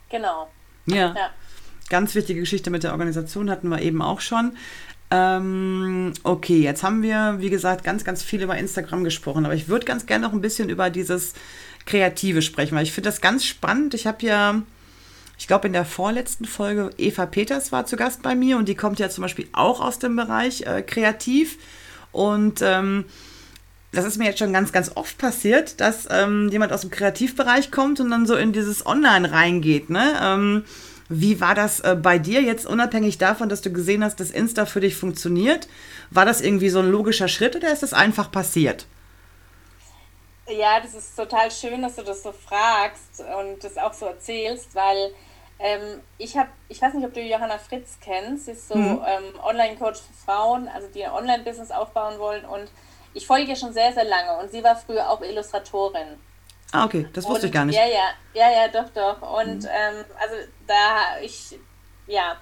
Genau. 0.09 0.49
Ja. 0.87 1.13
ja. 1.15 1.31
Ganz 1.89 2.15
wichtige 2.15 2.41
Geschichte 2.41 2.71
mit 2.71 2.85
der 2.85 2.93
Organisation 2.93 3.51
hatten 3.51 3.69
wir 3.69 3.83
eben 3.83 4.03
auch 4.03 4.21
schon. 4.21 4.53
Ähm, 5.11 6.15
okay, 6.23 6.63
jetzt 6.63 6.83
haben 6.83 7.03
wir, 7.03 7.37
wie 7.39 7.51
gesagt, 7.51 7.85
ganz, 7.85 8.03
ganz 8.03 8.23
viel 8.23 8.43
über 8.43 8.57
Instagram 8.57 9.05
gesprochen, 9.05 9.45
aber 9.45 9.55
ich 9.55 9.69
würde 9.69 9.85
ganz 9.85 10.07
gerne 10.07 10.25
noch 10.25 10.33
ein 10.33 10.41
bisschen 10.41 10.71
über 10.71 10.89
dieses 10.89 11.35
Kreative 11.85 12.41
sprechen, 12.41 12.75
weil 12.77 12.85
ich 12.85 12.93
finde 12.93 13.11
das 13.11 13.21
ganz 13.21 13.45
spannend. 13.45 13.93
Ich 13.93 14.07
habe 14.07 14.25
ja, 14.25 14.63
ich 15.39 15.47
glaube, 15.47 15.67
in 15.67 15.75
der 15.75 15.85
vorletzten 15.85 16.47
Folge 16.47 16.91
Eva 16.97 17.27
Peters 17.27 17.73
war 17.73 17.85
zu 17.85 17.97
Gast 17.97 18.23
bei 18.23 18.35
mir 18.35 18.57
und 18.57 18.69
die 18.69 18.75
kommt 18.75 18.99
ja 19.01 19.11
zum 19.11 19.21
Beispiel 19.21 19.49
auch 19.53 19.83
aus 19.83 19.99
dem 19.99 20.17
Bereich 20.17 20.63
äh, 20.63 20.81
Kreativ. 20.81 21.59
Und 22.11 22.63
ähm, 22.63 23.05
das 23.93 24.07
ist 24.07 24.17
mir 24.17 24.25
jetzt 24.25 24.39
schon 24.39 24.55
ganz, 24.55 24.73
ganz 24.73 24.93
oft 24.95 25.19
passiert, 25.19 25.81
dass 25.81 26.09
ähm, 26.11 26.49
jemand 26.51 26.73
aus 26.73 26.81
dem 26.81 26.91
Kreativbereich 26.91 27.71
kommt 27.71 28.01
und 28.01 28.11
dann 28.11 28.27
so 28.27 28.35
in 28.35 28.53
dieses 28.53 28.87
Online 28.87 29.31
reingeht. 29.31 29.91
Ne? 29.91 30.15
Ähm, 30.23 30.65
wie 31.21 31.41
war 31.41 31.55
das 31.55 31.81
äh, 31.81 31.97
bei 32.01 32.19
dir 32.19 32.43
jetzt, 32.43 32.67
unabhängig 32.67 33.19
davon, 33.19 33.49
dass 33.49 33.63
du 33.63 33.73
gesehen 33.73 34.05
hast, 34.05 34.21
dass 34.21 34.31
Insta 34.31 34.67
für 34.67 34.81
dich 34.81 34.97
funktioniert? 34.97 35.69
War 36.11 36.25
das 36.25 36.41
irgendwie 36.41 36.69
so 36.69 36.81
ein 36.81 36.91
logischer 36.91 37.29
Schritt 37.29 37.57
oder 37.57 37.73
ist 37.73 37.83
das 37.83 37.93
einfach 37.93 38.31
passiert? 38.31 38.87
Ja, 40.49 40.81
das 40.81 40.95
ist 40.95 41.17
total 41.17 41.51
schön, 41.51 41.83
dass 41.83 41.97
du 41.97 42.03
das 42.03 42.23
so 42.23 42.33
fragst 42.33 43.23
und 43.39 43.63
das 43.63 43.77
auch 43.79 43.95
so 43.95 44.07
erzählst, 44.07 44.75
weil 44.75 45.13
ähm, 45.59 46.01
ich 46.19 46.37
habe, 46.37 46.49
ich 46.69 46.83
weiß 46.83 46.95
nicht, 46.95 47.07
ob 47.07 47.15
du 47.15 47.21
Johanna 47.21 47.59
Fritz 47.59 47.99
kennst, 48.01 48.47
sie 48.47 48.53
ist 48.53 48.69
so 48.69 48.75
mhm. 48.75 49.01
ähm, 49.07 49.41
Online-Coach 49.43 50.01
für 50.01 50.25
Frauen, 50.25 50.69
also 50.69 50.89
die 50.89 51.05
ein 51.05 51.13
Online-Business 51.13 51.71
aufbauen 51.71 52.19
wollen 52.19 52.45
und 52.45 52.69
ich 53.15 53.27
folge 53.27 53.51
ihr 53.51 53.57
schon 53.57 53.73
sehr, 53.73 53.93
sehr 53.93 54.05
lange 54.05 54.43
und 54.43 54.51
sie 54.51 54.65
war 54.65 54.75
früher 54.77 55.09
auch 55.09 55.21
Illustratorin. 55.23 56.19
Ah, 56.73 56.87
okay, 56.87 57.07
das 57.13 57.27
wusste 57.27 57.43
und, 57.43 57.47
ich 57.47 57.53
gar 57.53 57.65
nicht. 57.67 57.77
Ja, 57.77 57.87
ja, 57.87 58.11
ja, 58.33 58.51
ja, 58.51 58.69
doch, 58.69 58.89
doch. 58.91 59.41
Und 59.41 59.63
mhm. 59.63 59.69
ähm, 59.71 60.05
also 60.19 60.35
da 60.67 61.21
ich, 61.23 61.59
ja, 62.07 62.37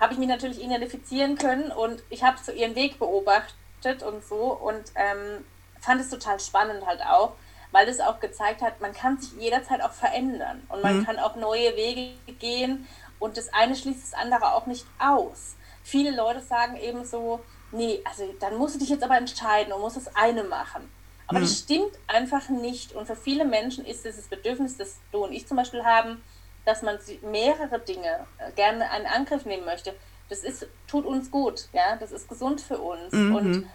habe 0.00 0.12
ich 0.12 0.18
mich 0.18 0.28
natürlich 0.28 0.62
identifizieren 0.62 1.38
können 1.38 1.70
und 1.70 2.02
ich 2.10 2.22
habe 2.22 2.36
so 2.42 2.52
ihren 2.52 2.74
Weg 2.74 2.98
beobachtet 2.98 4.02
und 4.02 4.24
so 4.24 4.52
und 4.52 4.92
ähm, 4.96 5.44
fand 5.80 6.00
es 6.00 6.10
total 6.10 6.40
spannend 6.40 6.84
halt 6.84 7.00
auch, 7.00 7.34
weil 7.70 7.88
es 7.88 8.00
auch 8.00 8.18
gezeigt 8.20 8.60
hat, 8.60 8.80
man 8.80 8.92
kann 8.92 9.18
sich 9.18 9.32
jederzeit 9.40 9.80
auch 9.80 9.92
verändern 9.92 10.62
und 10.68 10.82
man 10.82 10.98
mhm. 10.98 11.06
kann 11.06 11.18
auch 11.18 11.36
neue 11.36 11.76
Wege 11.76 12.16
gehen 12.38 12.86
und 13.18 13.36
das 13.36 13.52
eine 13.54 13.76
schließt 13.76 14.02
das 14.02 14.20
andere 14.20 14.52
auch 14.52 14.66
nicht 14.66 14.84
aus. 14.98 15.56
Viele 15.84 16.10
Leute 16.10 16.40
sagen 16.40 16.76
eben 16.76 17.04
so, 17.04 17.40
nee, 17.70 18.02
also 18.04 18.34
dann 18.40 18.56
musst 18.56 18.74
du 18.74 18.80
dich 18.80 18.88
jetzt 18.88 19.04
aber 19.04 19.16
entscheiden 19.16 19.72
und 19.72 19.80
musst 19.80 19.96
das 19.96 20.14
eine 20.16 20.42
machen. 20.42 20.90
Aber 21.26 21.38
mhm. 21.38 21.42
das 21.42 21.58
stimmt 21.58 21.92
einfach 22.06 22.48
nicht. 22.48 22.92
Und 22.92 23.06
für 23.06 23.16
viele 23.16 23.44
Menschen 23.44 23.84
ist 23.84 24.04
dieses 24.04 24.28
Bedürfnis, 24.28 24.76
das 24.76 24.98
du 25.12 25.24
und 25.24 25.32
ich 25.32 25.46
zum 25.46 25.56
Beispiel 25.56 25.84
haben, 25.84 26.22
dass 26.64 26.82
man 26.82 26.98
mehrere 27.22 27.78
Dinge 27.80 28.26
äh, 28.38 28.52
gerne 28.52 28.90
einen 28.90 29.06
Angriff 29.06 29.44
nehmen 29.44 29.64
möchte. 29.64 29.94
Das 30.28 30.40
ist, 30.40 30.66
tut 30.88 31.06
uns 31.06 31.30
gut, 31.30 31.68
ja, 31.72 31.96
das 31.96 32.10
ist 32.10 32.28
gesund 32.28 32.60
für 32.60 32.78
uns. 32.78 33.12
Mhm. 33.12 33.36
Und 33.36 33.70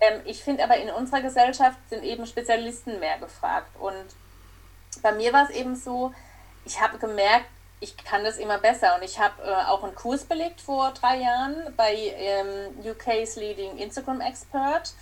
ähm, 0.00 0.20
ich 0.24 0.42
finde 0.42 0.64
aber 0.64 0.76
in 0.76 0.90
unserer 0.90 1.22
Gesellschaft 1.22 1.78
sind 1.88 2.02
eben 2.02 2.26
Spezialisten 2.26 2.98
mehr 2.98 3.18
gefragt. 3.18 3.70
Und 3.78 4.06
bei 5.02 5.12
mir 5.12 5.32
war 5.32 5.48
es 5.48 5.50
eben 5.50 5.76
so, 5.76 6.12
ich 6.64 6.80
habe 6.80 6.98
gemerkt, 6.98 7.46
ich 7.78 7.96
kann 7.96 8.24
das 8.24 8.38
immer 8.38 8.58
besser. 8.58 8.96
Und 8.96 9.02
ich 9.04 9.18
habe 9.18 9.42
äh, 9.42 9.70
auch 9.70 9.84
einen 9.84 9.94
Kurs 9.94 10.24
belegt 10.24 10.60
vor 10.60 10.92
drei 10.92 11.18
Jahren 11.20 11.72
bei 11.76 11.94
ähm, 11.94 12.46
UK's 12.84 13.36
Leading 13.36 13.76
Instagram 13.76 14.20
Expert. 14.20 14.94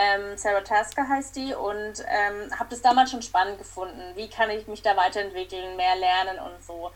Ähm, 0.00 0.36
Sarah 0.36 0.60
Tasker 0.60 1.08
heißt 1.08 1.34
die 1.34 1.54
und 1.54 2.04
ähm, 2.06 2.56
habe 2.56 2.70
das 2.70 2.80
damals 2.80 3.10
schon 3.10 3.20
spannend 3.20 3.58
gefunden. 3.58 4.00
Wie 4.14 4.30
kann 4.30 4.48
ich 4.48 4.68
mich 4.68 4.80
da 4.80 4.96
weiterentwickeln, 4.96 5.76
mehr 5.76 5.96
lernen 5.96 6.38
und 6.38 6.62
so. 6.64 6.92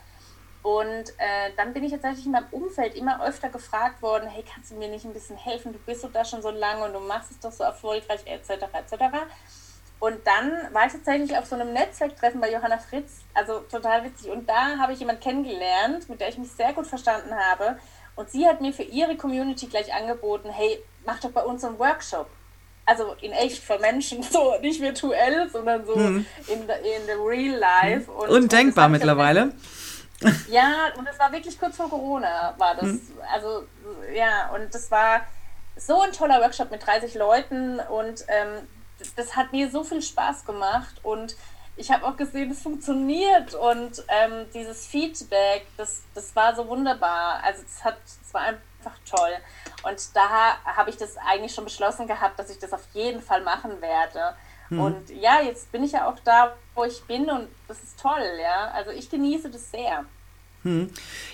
Und 0.62 1.10
äh, 1.18 1.50
dann 1.56 1.72
bin 1.72 1.82
ich 1.82 1.90
tatsächlich 1.90 2.26
in 2.26 2.30
meinem 2.30 2.46
Umfeld 2.52 2.94
immer 2.94 3.24
öfter 3.26 3.48
gefragt 3.48 4.00
worden, 4.02 4.28
hey, 4.28 4.44
kannst 4.44 4.70
du 4.70 4.76
mir 4.76 4.86
nicht 4.86 5.04
ein 5.04 5.12
bisschen 5.12 5.36
helfen? 5.36 5.72
Du 5.72 5.80
bist 5.80 6.04
doch 6.04 6.12
da 6.12 6.24
schon 6.24 6.42
so 6.42 6.50
lange 6.50 6.84
und 6.84 6.92
du 6.92 7.00
machst 7.00 7.32
es 7.32 7.40
doch 7.40 7.50
so 7.50 7.64
erfolgreich, 7.64 8.20
etc., 8.24 8.50
etc. 8.72 9.02
Und 9.98 10.24
dann 10.24 10.72
war 10.72 10.86
ich 10.86 10.92
tatsächlich 10.92 11.36
auf 11.36 11.46
so 11.46 11.56
einem 11.56 11.72
Netzwerktreffen 11.72 12.40
bei 12.40 12.52
Johanna 12.52 12.78
Fritz, 12.78 13.22
also 13.34 13.60
total 13.62 14.04
witzig. 14.04 14.30
Und 14.30 14.48
da 14.48 14.78
habe 14.78 14.92
ich 14.92 15.00
jemanden 15.00 15.22
kennengelernt, 15.22 16.08
mit 16.08 16.20
der 16.20 16.28
ich 16.28 16.38
mich 16.38 16.52
sehr 16.52 16.72
gut 16.72 16.86
verstanden 16.86 17.34
habe. 17.34 17.80
Und 18.14 18.30
sie 18.30 18.46
hat 18.46 18.60
mir 18.60 18.72
für 18.72 18.84
ihre 18.84 19.16
Community 19.16 19.66
gleich 19.66 19.92
angeboten, 19.92 20.50
hey, 20.50 20.80
mach 21.04 21.18
doch 21.18 21.32
bei 21.32 21.42
uns 21.42 21.64
einen 21.64 21.80
Workshop 21.80 22.28
also 22.84 23.14
in 23.20 23.32
echt 23.32 23.62
von 23.62 23.80
Menschen, 23.80 24.22
so 24.30 24.58
nicht 24.60 24.80
virtuell, 24.80 25.48
sondern 25.50 25.86
so 25.86 25.94
hm. 25.94 26.26
in, 26.48 26.62
in 26.62 27.06
the 27.06 27.12
real 27.12 27.58
life. 27.58 28.10
Und, 28.10 28.28
Undenkbar 28.28 28.86
und 28.86 28.92
mittlerweile. 28.92 29.52
Ja, 30.48 30.92
und 30.96 31.08
es 31.08 31.18
war 31.18 31.32
wirklich 31.32 31.58
kurz 31.58 31.76
vor 31.76 31.90
Corona, 31.90 32.54
war 32.56 32.76
das. 32.76 32.84
Hm. 32.84 33.00
Also, 33.32 33.64
ja, 34.14 34.50
und 34.54 34.72
das 34.72 34.88
war 34.88 35.22
so 35.74 36.00
ein 36.00 36.12
toller 36.12 36.40
Workshop 36.40 36.70
mit 36.70 36.86
30 36.86 37.16
Leuten 37.16 37.80
und 37.80 38.24
ähm, 38.28 38.68
das 39.16 39.34
hat 39.34 39.50
mir 39.50 39.68
so 39.68 39.82
viel 39.82 40.00
Spaß 40.00 40.44
gemacht 40.44 41.00
und 41.02 41.34
ich 41.76 41.90
habe 41.90 42.06
auch 42.06 42.16
gesehen, 42.16 42.50
es 42.50 42.62
funktioniert 42.62 43.54
und 43.54 44.04
ähm, 44.08 44.46
dieses 44.54 44.86
Feedback, 44.86 45.66
das, 45.76 46.02
das 46.14 46.36
war 46.36 46.54
so 46.54 46.68
wunderbar. 46.68 47.42
Also 47.42 47.62
es 47.64 47.82
hat, 47.82 47.96
es 48.04 48.34
war 48.34 48.42
einfach 48.82 48.98
toll. 49.08 49.32
Und 49.82 49.98
da 50.14 50.58
habe 50.64 50.90
ich 50.90 50.96
das 50.96 51.16
eigentlich 51.16 51.54
schon 51.54 51.64
beschlossen 51.64 52.06
gehabt, 52.06 52.38
dass 52.38 52.50
ich 52.50 52.58
das 52.58 52.72
auf 52.72 52.84
jeden 52.92 53.22
Fall 53.22 53.42
machen 53.42 53.80
werde. 53.80 54.36
Hm. 54.68 54.80
Und 54.80 55.10
ja, 55.10 55.40
jetzt 55.42 55.70
bin 55.72 55.84
ich 55.84 55.92
ja 55.92 56.08
auch 56.08 56.18
da, 56.24 56.54
wo 56.74 56.84
ich 56.84 57.02
bin 57.04 57.30
und 57.30 57.48
das 57.68 57.82
ist 57.82 58.00
toll, 58.00 58.38
ja. 58.40 58.70
Also 58.74 58.90
ich 58.90 59.10
genieße 59.10 59.50
das 59.50 59.70
sehr. 59.70 60.04
Hm. 60.62 60.90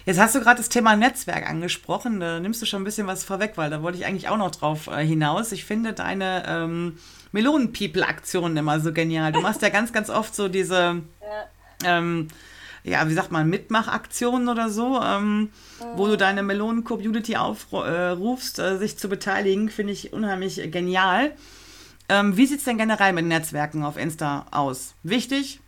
Jetzt 0.07 0.19
hast 0.19 0.35
du 0.35 0.41
gerade 0.41 0.57
das 0.57 0.71
Thema 0.71 0.97
Netzwerk 0.97 1.49
angesprochen. 1.49 2.21
Da 2.21 2.41
nimmst 2.41 2.63
du 2.63 2.67
schon 2.67 2.83
ein 2.83 2.85
bisschen 2.85 3.07
was 3.07 3.25
vorweg, 3.25 3.53
weil 3.57 3.71
da 3.71 3.83
wollte 3.83 3.99
ich 3.99 4.07
eigentlich 4.07 4.29
auch 4.29 4.39
noch 4.39 4.51
drauf 4.51 4.87
äh, 4.87 5.05
hinaus. 5.05 5.53
Ich 5.53 5.65
finde 5.65 5.93
deine 5.93 6.45
ähm, 6.47 6.99
Melonen-People-Aktionen 7.33 8.57
immer 8.57 8.81
so 8.81 8.93
genial. 8.93 9.33
Du 9.33 9.41
machst 9.41 9.61
ja 9.61 9.69
ganz, 9.69 9.93
ganz 9.93 10.09
oft 10.09 10.35
so 10.35 10.49
diese. 10.49 11.03
Ja. 11.21 11.99
Ähm, 11.99 12.29
ja, 12.89 13.09
wie 13.09 13.15
sagt 13.15 13.31
man, 13.31 13.49
Mitmachaktionen 13.49 14.49
oder 14.49 14.71
so, 14.71 15.01
ähm, 15.01 15.41
mhm. 15.41 15.51
wo 15.95 16.07
du 16.07 16.17
deine 16.17 16.43
Melonen-Community 16.43 17.37
aufrufst, 17.37 18.59
äh, 18.59 18.75
äh, 18.75 18.79
sich 18.79 18.99
zu 18.99 19.09
beteiligen, 19.09 19.69
finde 19.69 19.93
ich 19.93 20.13
unheimlich 20.13 20.71
genial. 20.71 21.33
Ähm, 22.09 22.37
wie 22.37 22.47
sieht 22.47 22.59
es 22.59 22.65
denn 22.65 22.79
generell 22.79 23.13
mit 23.13 23.27
Netzwerken 23.27 23.85
auf 23.85 23.97
Insta 23.97 24.47
aus? 24.51 24.95
Wichtig? 25.03 25.61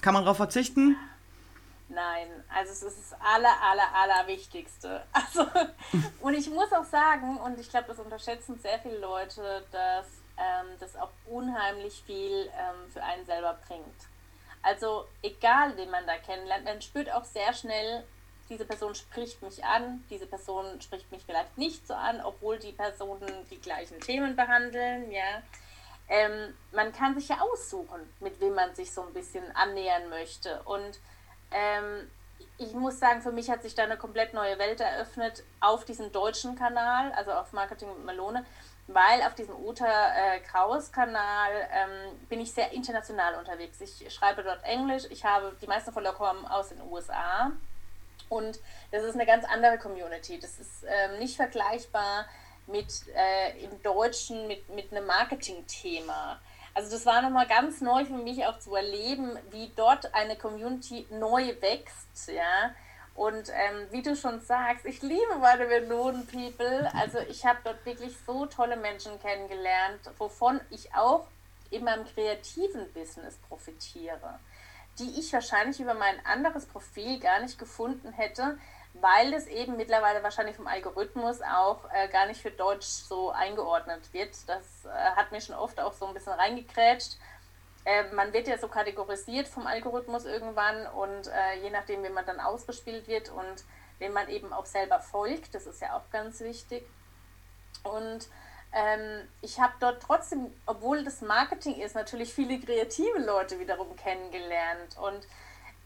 Kann 0.00 0.14
man 0.14 0.22
darauf 0.24 0.36
verzichten? 0.36 0.96
Nein, 1.88 2.28
also 2.54 2.72
es 2.72 2.82
ist 2.82 3.12
das 3.12 3.20
aller, 3.20 3.54
aller, 3.62 3.94
aller 3.94 4.26
Wichtigste. 4.28 5.02
Also, 5.12 5.46
und 6.20 6.34
ich 6.34 6.48
muss 6.50 6.72
auch 6.72 6.84
sagen, 6.84 7.38
und 7.38 7.58
ich 7.58 7.68
glaube, 7.70 7.86
das 7.88 7.98
unterschätzen 7.98 8.58
sehr 8.62 8.78
viele 8.78 8.98
Leute, 8.98 9.64
dass 9.72 10.06
ähm, 10.36 10.66
das 10.78 10.94
auch 10.96 11.10
unheimlich 11.26 12.02
viel 12.06 12.48
ähm, 12.56 12.90
für 12.92 13.02
einen 13.02 13.26
selber 13.26 13.58
bringt. 13.66 13.84
Also 14.68 15.06
egal, 15.22 15.74
wen 15.78 15.90
man 15.90 16.06
da 16.06 16.18
kennenlernt, 16.18 16.66
man 16.66 16.82
spürt 16.82 17.10
auch 17.10 17.24
sehr 17.24 17.54
schnell, 17.54 18.04
diese 18.50 18.66
Person 18.66 18.94
spricht 18.94 19.40
mich 19.40 19.64
an, 19.64 20.04
diese 20.10 20.26
Person 20.26 20.78
spricht 20.82 21.10
mich 21.10 21.22
vielleicht 21.24 21.56
nicht 21.56 21.86
so 21.86 21.94
an, 21.94 22.20
obwohl 22.20 22.58
die 22.58 22.72
Personen 22.72 23.46
die 23.50 23.58
gleichen 23.58 23.98
Themen 24.00 24.36
behandeln, 24.36 25.10
ja. 25.10 25.42
Ähm, 26.10 26.54
man 26.72 26.92
kann 26.92 27.18
sich 27.18 27.30
ja 27.30 27.40
aussuchen, 27.40 28.00
mit 28.20 28.38
wem 28.42 28.54
man 28.54 28.74
sich 28.74 28.92
so 28.92 29.02
ein 29.02 29.14
bisschen 29.14 29.44
annähern 29.56 30.10
möchte. 30.10 30.60
Und 30.64 31.00
ähm, 31.50 32.10
ich 32.58 32.74
muss 32.74 32.98
sagen, 32.98 33.22
für 33.22 33.32
mich 33.32 33.50
hat 33.50 33.62
sich 33.62 33.74
da 33.74 33.84
eine 33.84 33.96
komplett 33.96 34.34
neue 34.34 34.58
Welt 34.58 34.80
eröffnet 34.80 35.44
auf 35.60 35.86
diesem 35.86 36.12
deutschen 36.12 36.56
Kanal, 36.56 37.10
also 37.12 37.32
auf 37.32 37.54
Marketing 37.54 37.88
mit 37.88 38.04
Melone, 38.04 38.44
weil 38.88 39.22
auf 39.22 39.34
diesem 39.34 39.54
Uta 39.54 39.86
äh, 39.86 40.40
Kraus 40.40 40.90
Kanal 40.90 41.52
ähm, 41.72 42.18
bin 42.28 42.40
ich 42.40 42.52
sehr 42.52 42.72
international 42.72 43.34
unterwegs. 43.34 43.80
Ich 43.80 44.12
schreibe 44.12 44.42
dort 44.42 44.64
Englisch, 44.64 45.04
ich 45.10 45.24
habe 45.24 45.54
die 45.60 45.66
meisten 45.66 45.92
Follower 45.92 46.14
kommen 46.14 46.46
aus 46.46 46.70
den 46.70 46.80
USA 46.90 47.52
und 48.30 48.58
das 48.90 49.04
ist 49.04 49.14
eine 49.14 49.26
ganz 49.26 49.44
andere 49.44 49.78
Community. 49.78 50.40
Das 50.40 50.58
ist 50.58 50.84
ähm, 50.86 51.18
nicht 51.18 51.36
vergleichbar 51.36 52.26
mit 52.66 52.86
äh, 53.14 53.62
im 53.62 53.82
Deutschen, 53.82 54.46
mit, 54.46 54.68
mit 54.70 54.90
einem 54.90 55.06
Marketing-Thema. 55.06 56.40
Also 56.74 56.90
das 56.90 57.04
war 57.06 57.22
nochmal 57.22 57.46
ganz 57.46 57.80
neu 57.80 58.04
für 58.04 58.12
mich 58.12 58.46
auch 58.46 58.58
zu 58.58 58.74
erleben, 58.74 59.38
wie 59.50 59.70
dort 59.76 60.14
eine 60.14 60.36
Community 60.36 61.06
neu 61.10 61.54
wächst, 61.60 62.28
ja. 62.28 62.70
Und 63.18 63.50
ähm, 63.50 63.88
wie 63.90 64.02
du 64.02 64.14
schon 64.14 64.40
sagst, 64.40 64.84
ich 64.84 65.02
liebe 65.02 65.36
meine 65.40 65.66
Melonen-People. 65.66 66.88
Also 66.94 67.18
ich 67.28 67.44
habe 67.44 67.58
dort 67.64 67.84
wirklich 67.84 68.14
so 68.24 68.46
tolle 68.46 68.76
Menschen 68.76 69.20
kennengelernt, 69.20 70.00
wovon 70.18 70.60
ich 70.70 70.94
auch 70.94 71.26
in 71.70 71.84
meinem 71.84 72.06
kreativen 72.06 72.92
Business 72.92 73.36
profitiere 73.48 74.38
die 74.98 75.18
ich 75.18 75.32
wahrscheinlich 75.32 75.80
über 75.80 75.94
mein 75.94 76.24
anderes 76.26 76.66
Profil 76.66 77.20
gar 77.20 77.40
nicht 77.40 77.58
gefunden 77.58 78.12
hätte, 78.12 78.58
weil 78.94 79.30
das 79.30 79.46
eben 79.46 79.76
mittlerweile 79.76 80.22
wahrscheinlich 80.22 80.56
vom 80.56 80.66
Algorithmus 80.66 81.40
auch 81.42 81.84
äh, 81.92 82.08
gar 82.08 82.26
nicht 82.26 82.40
für 82.40 82.50
Deutsch 82.50 82.86
so 82.86 83.30
eingeordnet 83.30 84.12
wird. 84.12 84.34
Das 84.46 84.84
äh, 84.86 84.88
hat 85.16 85.30
mir 85.30 85.40
schon 85.40 85.54
oft 85.54 85.78
auch 85.80 85.92
so 85.92 86.06
ein 86.06 86.14
bisschen 86.14 86.32
reingekrätscht. 86.32 87.16
Äh, 87.84 88.12
man 88.12 88.32
wird 88.32 88.48
ja 88.48 88.58
so 88.58 88.68
kategorisiert 88.68 89.48
vom 89.48 89.66
Algorithmus 89.66 90.24
irgendwann 90.24 90.86
und 90.88 91.28
äh, 91.28 91.62
je 91.62 91.70
nachdem, 91.70 92.04
wie 92.04 92.10
man 92.10 92.26
dann 92.26 92.40
ausgespielt 92.40 93.08
wird 93.08 93.30
und 93.30 93.64
wenn 93.98 94.12
man 94.12 94.28
eben 94.28 94.52
auch 94.52 94.66
selber 94.66 95.00
folgt, 95.00 95.54
das 95.54 95.66
ist 95.66 95.80
ja 95.80 95.96
auch 95.96 96.10
ganz 96.10 96.40
wichtig. 96.40 96.84
Und 97.82 98.28
ähm, 98.72 99.28
ich 99.40 99.58
habe 99.60 99.72
dort 99.80 100.02
trotzdem, 100.02 100.52
obwohl 100.66 101.04
das 101.04 101.20
Marketing 101.20 101.80
ist, 101.80 101.94
natürlich 101.94 102.32
viele 102.32 102.60
kreative 102.60 103.18
Leute 103.18 103.58
wiederum 103.58 103.96
kennengelernt. 103.96 104.96
Und 105.00 105.26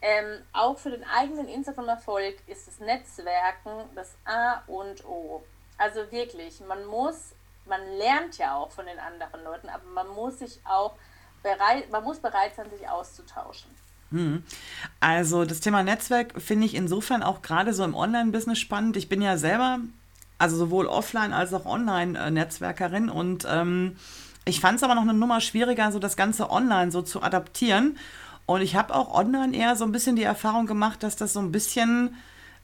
ähm, 0.01 0.43
auch 0.51 0.77
für 0.77 0.91
den 0.91 1.03
eigenen 1.05 1.47
Instagram-Erfolg 1.47 2.35
ist 2.47 2.67
das 2.67 2.79
Netzwerken 2.79 3.89
das 3.95 4.15
A 4.25 4.61
und 4.67 5.05
O. 5.05 5.43
Also 5.77 6.11
wirklich, 6.11 6.59
man 6.61 6.85
muss, 6.85 7.33
man 7.65 7.81
lernt 7.97 8.37
ja 8.37 8.55
auch 8.55 8.71
von 8.71 8.85
den 8.85 8.99
anderen 8.99 9.43
Leuten, 9.43 9.69
aber 9.69 9.85
man 9.85 10.07
muss 10.09 10.39
sich 10.39 10.59
auch 10.65 10.95
bereit, 11.43 11.91
man 11.91 12.03
muss 12.03 12.19
bereit 12.19 12.55
sein, 12.55 12.65
sich 12.69 12.87
auszutauschen. 12.89 13.69
Hm. 14.11 14.43
Also 14.99 15.45
das 15.45 15.59
Thema 15.59 15.83
Netzwerk 15.83 16.41
finde 16.41 16.65
ich 16.65 16.75
insofern 16.75 17.23
auch 17.23 17.41
gerade 17.41 17.73
so 17.73 17.83
im 17.83 17.95
Online-Business 17.95 18.59
spannend. 18.59 18.95
Ich 18.95 19.09
bin 19.09 19.21
ja 19.21 19.37
selber 19.37 19.79
also 20.37 20.57
sowohl 20.57 20.87
offline 20.87 21.33
als 21.33 21.53
auch 21.53 21.65
online 21.65 22.19
äh, 22.19 23.09
und 23.11 23.47
ähm, 23.49 23.95
ich 24.45 24.59
fand 24.59 24.77
es 24.77 24.83
aber 24.83 24.95
noch 24.95 25.03
eine 25.03 25.13
Nummer 25.13 25.39
schwieriger, 25.39 25.91
so 25.91 25.99
das 25.99 26.17
Ganze 26.17 26.49
online 26.49 26.91
so 26.91 27.01
zu 27.01 27.21
adaptieren. 27.23 27.97
Und 28.45 28.61
ich 28.61 28.75
habe 28.75 28.93
auch 28.93 29.13
online 29.13 29.55
eher 29.55 29.75
so 29.77 29.85
ein 29.85 29.93
bisschen 29.93 30.17
die 30.17 30.23
Erfahrung 30.23 30.65
gemacht, 30.65 31.01
dass 31.01 31.15
das 31.15 31.31
so 31.31 31.39
ein 31.39 31.53
bisschen 31.53 32.15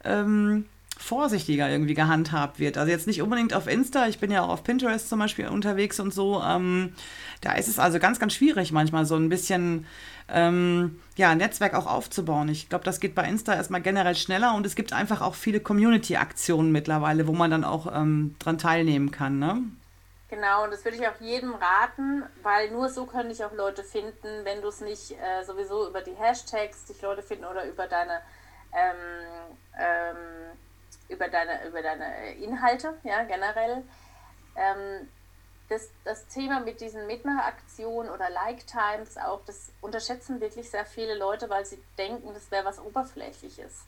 ähm, 0.03 0.65
vorsichtiger 0.99 1.69
irgendwie 1.69 1.93
gehandhabt 1.93 2.59
wird. 2.59 2.77
Also 2.77 2.91
jetzt 2.91 3.07
nicht 3.07 3.21
unbedingt 3.21 3.53
auf 3.53 3.67
Insta, 3.67 4.07
ich 4.07 4.19
bin 4.19 4.31
ja 4.31 4.43
auch 4.43 4.49
auf 4.49 4.63
Pinterest 4.63 5.07
zum 5.07 5.19
Beispiel 5.19 5.47
unterwegs 5.47 5.99
und 5.99 6.13
so. 6.13 6.43
Ähm, 6.43 6.93
da 7.41 7.53
ist 7.53 7.69
es 7.69 7.79
also 7.79 7.99
ganz, 7.99 8.19
ganz 8.19 8.33
schwierig 8.33 8.71
manchmal 8.71 9.05
so 9.05 9.15
ein 9.15 9.29
bisschen 9.29 9.87
ähm, 10.27 10.99
ja, 11.15 11.33
Netzwerk 11.33 11.73
auch 11.73 11.87
aufzubauen. 11.87 12.49
Ich 12.49 12.67
glaube, 12.67 12.83
das 12.83 12.99
geht 12.99 13.15
bei 13.15 13.23
Insta 13.23 13.55
erstmal 13.55 13.81
generell 13.81 14.15
schneller 14.15 14.53
und 14.55 14.65
es 14.65 14.75
gibt 14.75 14.91
einfach 14.91 15.21
auch 15.21 15.35
viele 15.35 15.61
Community-Aktionen 15.61 16.71
mittlerweile, 16.71 17.27
wo 17.27 17.31
man 17.31 17.49
dann 17.49 17.63
auch 17.63 17.87
ähm, 17.95 18.35
dran 18.37 18.57
teilnehmen 18.57 19.09
kann. 19.09 19.39
Ne? 19.39 19.61
Genau, 20.29 20.65
und 20.65 20.71
das 20.71 20.83
würde 20.83 20.97
ich 20.97 21.07
auch 21.07 21.19
jedem 21.21 21.55
raten, 21.55 22.23
weil 22.43 22.71
nur 22.71 22.89
so 22.89 23.05
können 23.05 23.29
dich 23.29 23.43
auch 23.43 23.53
Leute 23.53 23.83
finden, 23.83 24.27
wenn 24.43 24.61
du 24.61 24.67
es 24.67 24.81
nicht 24.81 25.11
äh, 25.11 25.43
sowieso 25.45 25.87
über 25.87 26.01
die 26.01 26.13
Hashtags 26.13 26.85
dich 26.85 27.01
Leute 27.01 27.23
finden 27.23 27.45
oder 27.45 27.65
über 27.65 27.87
deine 27.87 28.19
ähm, 28.71 29.55
ähm, 29.79 30.59
über 31.07 31.27
deine 31.27 31.67
über 31.67 31.81
deine 31.81 32.33
Inhalte, 32.35 32.97
ja 33.03 33.23
generell. 33.23 33.83
Ähm, 34.55 35.07
das, 35.69 35.89
das 36.03 36.27
Thema 36.27 36.59
mit 36.59 36.81
diesen 36.81 37.05
Mitmachaktionen 37.07 38.11
oder 38.11 38.29
Like-Times 38.29 39.17
auch, 39.17 39.41
das 39.45 39.71
unterschätzen 39.81 40.41
wirklich 40.41 40.69
sehr 40.69 40.85
viele 40.85 41.15
Leute, 41.15 41.49
weil 41.49 41.65
sie 41.65 41.81
denken, 41.97 42.33
das 42.33 42.49
wäre 42.51 42.65
was 42.65 42.79
Oberflächliches. 42.79 43.85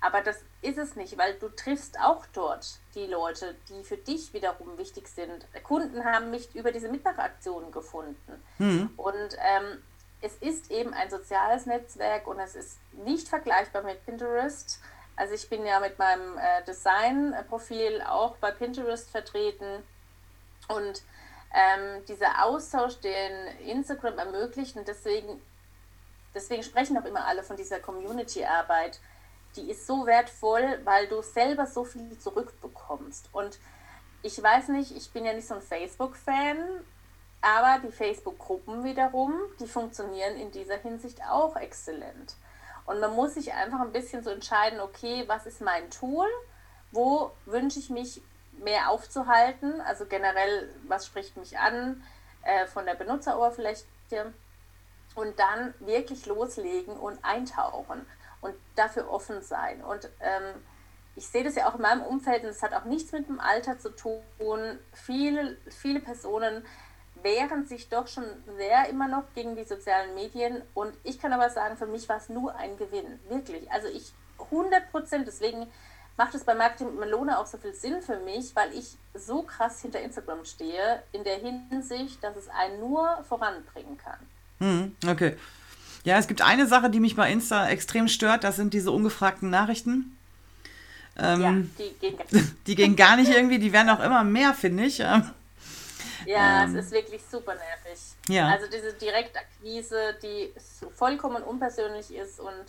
Aber 0.00 0.22
das 0.22 0.38
ist 0.62 0.78
es 0.78 0.96
nicht, 0.96 1.18
weil 1.18 1.34
du 1.34 1.48
triffst 1.48 1.98
auch 2.00 2.24
dort 2.32 2.78
die 2.94 3.06
Leute, 3.06 3.56
die 3.68 3.82
für 3.82 3.96
dich 3.96 4.32
wiederum 4.32 4.78
wichtig 4.78 5.08
sind. 5.08 5.44
Kunden 5.64 6.04
haben 6.04 6.30
mich 6.30 6.54
über 6.54 6.70
diese 6.70 6.88
Mitmachaktionen 6.88 7.72
gefunden. 7.72 8.42
Mhm. 8.58 8.90
Und 8.96 9.36
ähm, 9.38 9.82
es 10.20 10.36
ist 10.36 10.70
eben 10.70 10.94
ein 10.94 11.10
soziales 11.10 11.66
Netzwerk 11.66 12.26
und 12.26 12.38
es 12.38 12.54
ist 12.54 12.78
nicht 13.04 13.28
vergleichbar 13.28 13.82
mit 13.82 14.04
Pinterest. 14.06 14.80
Also 15.18 15.34
ich 15.34 15.48
bin 15.48 15.66
ja 15.66 15.80
mit 15.80 15.98
meinem 15.98 16.38
äh, 16.38 16.62
Design-Profil 16.64 18.02
auch 18.02 18.36
bei 18.36 18.52
Pinterest 18.52 19.10
vertreten 19.10 19.82
und 20.68 21.02
ähm, 21.52 22.04
dieser 22.06 22.44
Austausch, 22.44 23.00
den 23.00 23.48
Instagram 23.66 24.16
ermöglicht. 24.16 24.76
Und 24.76 24.86
deswegen, 24.86 25.40
deswegen 26.36 26.62
sprechen 26.62 26.96
auch 26.96 27.04
immer 27.04 27.24
alle 27.24 27.42
von 27.42 27.56
dieser 27.56 27.80
Community-Arbeit. 27.80 29.00
Die 29.56 29.68
ist 29.68 29.88
so 29.88 30.06
wertvoll, 30.06 30.80
weil 30.84 31.08
du 31.08 31.20
selber 31.20 31.66
so 31.66 31.82
viel 31.82 32.16
zurückbekommst. 32.20 33.28
Und 33.32 33.58
ich 34.22 34.40
weiß 34.40 34.68
nicht, 34.68 34.96
ich 34.96 35.10
bin 35.10 35.24
ja 35.24 35.32
nicht 35.32 35.48
so 35.48 35.54
ein 35.54 35.62
Facebook-Fan, 35.62 36.58
aber 37.40 37.80
die 37.84 37.92
Facebook-Gruppen 37.92 38.84
wiederum, 38.84 39.34
die 39.58 39.66
funktionieren 39.66 40.36
in 40.36 40.52
dieser 40.52 40.76
Hinsicht 40.76 41.20
auch 41.28 41.56
exzellent. 41.56 42.36
Und 42.88 43.00
man 43.00 43.14
muss 43.14 43.34
sich 43.34 43.52
einfach 43.52 43.80
ein 43.80 43.92
bisschen 43.92 44.24
so 44.24 44.30
entscheiden, 44.30 44.80
okay, 44.80 45.24
was 45.26 45.46
ist 45.46 45.60
mein 45.60 45.90
Tool? 45.90 46.26
Wo 46.90 47.30
wünsche 47.44 47.78
ich 47.78 47.90
mich 47.90 48.22
mehr 48.62 48.90
aufzuhalten. 48.90 49.80
Also 49.80 50.06
generell, 50.06 50.68
was 50.86 51.06
spricht 51.06 51.36
mich 51.36 51.58
an 51.58 52.02
äh, 52.42 52.66
von 52.66 52.86
der 52.86 52.94
Benutzeroberfläche 52.94 53.84
und 55.14 55.38
dann 55.38 55.74
wirklich 55.80 56.26
loslegen 56.26 56.96
und 56.96 57.24
eintauchen 57.24 58.06
und 58.40 58.54
dafür 58.76 59.10
offen 59.10 59.42
sein. 59.42 59.82
Und 59.82 60.08
ähm, 60.20 60.62
ich 61.16 61.26
sehe 61.26 61.42
das 61.42 61.56
ja 61.56 61.68
auch 61.68 61.74
in 61.74 61.82
meinem 61.82 62.02
Umfeld 62.02 62.44
und 62.44 62.50
es 62.50 62.62
hat 62.62 62.72
auch 62.72 62.84
nichts 62.84 63.12
mit 63.12 63.28
dem 63.28 63.40
Alter 63.40 63.78
zu 63.78 63.90
tun. 63.90 64.78
Viele, 64.92 65.56
viele 65.68 66.00
Personen 66.00 66.64
wehren 67.22 67.66
sich 67.66 67.88
doch 67.88 68.06
schon 68.06 68.24
sehr 68.56 68.88
immer 68.88 69.08
noch 69.08 69.24
gegen 69.34 69.56
die 69.56 69.64
sozialen 69.64 70.14
Medien 70.14 70.62
und 70.74 70.92
ich 71.04 71.20
kann 71.20 71.32
aber 71.32 71.50
sagen, 71.50 71.76
für 71.76 71.86
mich 71.86 72.08
war 72.08 72.16
es 72.18 72.28
nur 72.28 72.54
ein 72.56 72.76
Gewinn, 72.76 73.18
wirklich. 73.28 73.70
Also 73.70 73.88
ich 73.88 74.12
100 74.38 74.90
Prozent, 74.90 75.26
deswegen 75.26 75.66
macht 76.16 76.34
es 76.34 76.44
bei 76.44 76.54
Marketing 76.54 76.88
mit 76.88 77.00
Melone 77.00 77.38
auch 77.38 77.46
so 77.46 77.58
viel 77.58 77.74
Sinn 77.74 78.02
für 78.02 78.18
mich, 78.20 78.54
weil 78.54 78.72
ich 78.72 78.96
so 79.14 79.42
krass 79.42 79.80
hinter 79.80 80.00
Instagram 80.00 80.44
stehe, 80.44 81.02
in 81.12 81.24
der 81.24 81.38
Hinsicht, 81.38 82.22
dass 82.22 82.36
es 82.36 82.48
einen 82.48 82.80
nur 82.80 83.24
voranbringen 83.28 83.96
kann. 83.98 84.18
Hm, 84.58 84.96
okay. 85.08 85.36
Ja, 86.04 86.18
es 86.18 86.26
gibt 86.26 86.42
eine 86.42 86.66
Sache, 86.66 86.90
die 86.90 87.00
mich 87.00 87.16
bei 87.16 87.30
Insta 87.30 87.68
extrem 87.68 88.08
stört, 88.08 88.44
das 88.44 88.56
sind 88.56 88.74
diese 88.74 88.90
ungefragten 88.90 89.50
Nachrichten. 89.50 90.16
Ähm, 91.16 91.40
ja, 91.40 91.52
die 91.84 91.94
gehen, 92.00 92.16
gar 92.16 92.26
nicht. 92.32 92.66
die 92.66 92.74
gehen 92.74 92.96
gar 92.96 93.16
nicht 93.16 93.30
irgendwie, 93.30 93.58
die 93.58 93.72
werden 93.72 93.90
auch 93.90 94.00
immer 94.00 94.24
mehr, 94.24 94.54
finde 94.54 94.84
ich. 94.84 95.00
Ja, 96.28 96.64
ähm, 96.64 96.76
es 96.76 96.84
ist 96.84 96.92
wirklich 96.92 97.22
super 97.22 97.54
nervig. 97.54 97.98
Ja. 98.28 98.48
Also 98.48 98.66
diese 98.66 98.92
Direktakquise, 98.92 100.14
die 100.22 100.52
vollkommen 100.94 101.42
unpersönlich 101.42 102.14
ist 102.14 102.38
und 102.38 102.66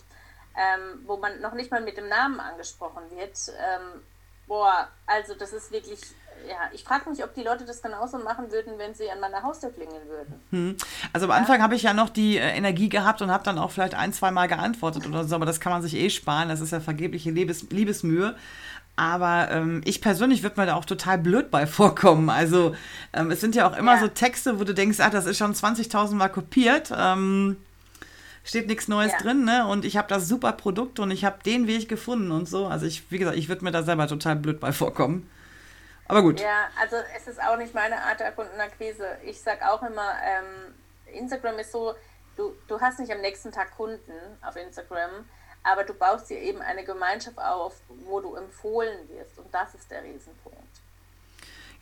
ähm, 0.56 1.02
wo 1.06 1.18
man 1.18 1.42
noch 1.42 1.54
nicht 1.54 1.70
mal 1.70 1.82
mit 1.82 1.98
dem 1.98 2.08
Namen 2.08 2.40
angesprochen 2.40 3.04
wird. 3.12 3.38
Ähm, 3.50 4.02
boah, 4.48 4.88
also 5.06 5.34
das 5.36 5.52
ist 5.52 5.74
wirklich, 5.74 6.00
ja, 6.48 6.70
ich 6.72 6.86
frage 6.86 7.10
mich, 7.10 7.22
ob 7.22 7.34
die 7.34 7.44
Leute 7.44 7.66
das 7.66 7.82
genauso 7.82 8.18
machen 8.20 8.50
würden, 8.50 8.78
wenn 8.78 8.96
sie 8.96 9.12
an 9.12 9.20
meiner 9.20 9.44
Haustür 9.44 9.72
klingeln 9.72 10.08
würden. 10.08 10.42
Hm. 10.52 10.78
Also 11.12 11.26
am 11.26 11.32
Anfang 11.32 11.62
habe 11.62 11.76
ich 11.76 11.84
ja 11.84 11.94
noch 11.94 12.10
die 12.10 12.38
äh, 12.38 12.56
Energie 12.56 12.88
gehabt 12.88 13.22
und 13.22 13.30
habe 13.30 13.44
dann 13.44 13.60
auch 13.60 13.72
vielleicht 13.72 13.94
ein, 13.94 14.14
zwei 14.14 14.32
Mal 14.32 14.48
geantwortet 14.48 15.06
oder 15.06 15.26
so, 15.26 15.36
aber 15.36 15.46
das 15.46 15.60
kann 15.60 15.74
man 15.74 15.82
sich 15.82 15.96
eh 15.96 16.10
sparen, 16.10 16.48
das 16.48 16.62
ist 16.62 16.72
ja 16.72 16.80
vergebliche 16.80 17.30
Liebes 17.30 17.70
Liebesmühe. 17.72 18.38
Aber 19.00 19.50
ähm, 19.50 19.82
ich 19.86 20.02
persönlich 20.02 20.44
würde 20.44 20.60
mir 20.60 20.68
da 20.68 20.76
auch 20.76 20.84
total 20.84 21.18
blöd 21.18 21.50
bei 21.52 21.66
vorkommen. 21.68 22.30
Also 22.30 22.76
ähm, 23.14 23.32
es 23.32 23.40
sind 23.40 23.56
ja 23.56 23.66
auch 23.66 23.78
immer 23.78 23.94
ja. 23.94 24.02
so 24.02 24.10
Texte, 24.10 24.60
wo 24.60 24.66
du 24.66 24.74
denkst, 24.74 25.00
ah, 25.00 25.10
das 25.10 25.26
ist 25.26 25.38
schon 25.38 25.54
20.000 25.54 26.16
Mal 26.16 26.28
kopiert. 26.28 26.92
Ähm, 26.94 27.56
steht 28.44 28.68
nichts 28.68 28.90
Neues 28.90 29.14
ja. 29.14 29.18
drin, 29.20 29.46
ne? 29.46 29.66
Und 29.68 29.86
ich 29.86 29.96
habe 29.96 30.10
das 30.10 30.28
super 30.28 30.52
Produkt 30.52 31.00
und 31.00 31.12
ich 31.12 31.24
habe 31.24 31.42
den 31.46 31.66
Weg 31.66 31.88
gefunden 31.88 32.30
und 32.32 32.50
so. 32.50 32.68
Also 32.68 32.88
ich, 32.88 33.10
wie 33.10 33.20
gesagt, 33.20 33.38
ich 33.38 33.48
würde 33.48 33.64
mir 33.64 33.72
da 33.72 33.84
selber 33.84 34.06
total 34.06 34.36
blöd 34.36 34.60
bei 34.60 34.74
vorkommen. 34.74 35.32
Aber 36.10 36.22
gut. 36.22 36.42
Ja, 36.42 36.68
also 36.82 36.98
es 37.16 37.26
ist 37.26 37.42
auch 37.42 37.56
nicht 37.56 37.74
meine 37.74 38.02
Art 38.02 38.20
der 38.20 38.34
Kundenakquise. 38.34 39.06
Ich 39.24 39.40
sage 39.40 39.62
auch 39.72 39.82
immer, 39.82 40.12
ähm, 40.26 40.74
Instagram 41.18 41.58
ist 41.60 41.72
so, 41.72 41.94
du, 42.36 42.54
du 42.68 42.82
hast 42.82 43.00
nicht 43.00 43.14
am 43.14 43.22
nächsten 43.22 43.54
Tag 43.54 43.78
Kunden 43.78 44.12
auf 44.42 44.58
Instagram, 44.58 45.24
aber 45.64 45.84
du 45.84 45.94
baust 45.94 46.30
dir 46.30 46.40
eben 46.40 46.62
eine 46.62 46.84
Gemeinschaft 46.84 47.38
auf, 47.38 47.76
wo 48.06 48.20
du 48.20 48.36
empfohlen 48.36 48.98
wirst. 49.10 49.38
Und 49.38 49.54
das 49.54 49.74
ist 49.76 49.90
der 49.92 50.04
Riesenpunkt. 50.04 50.58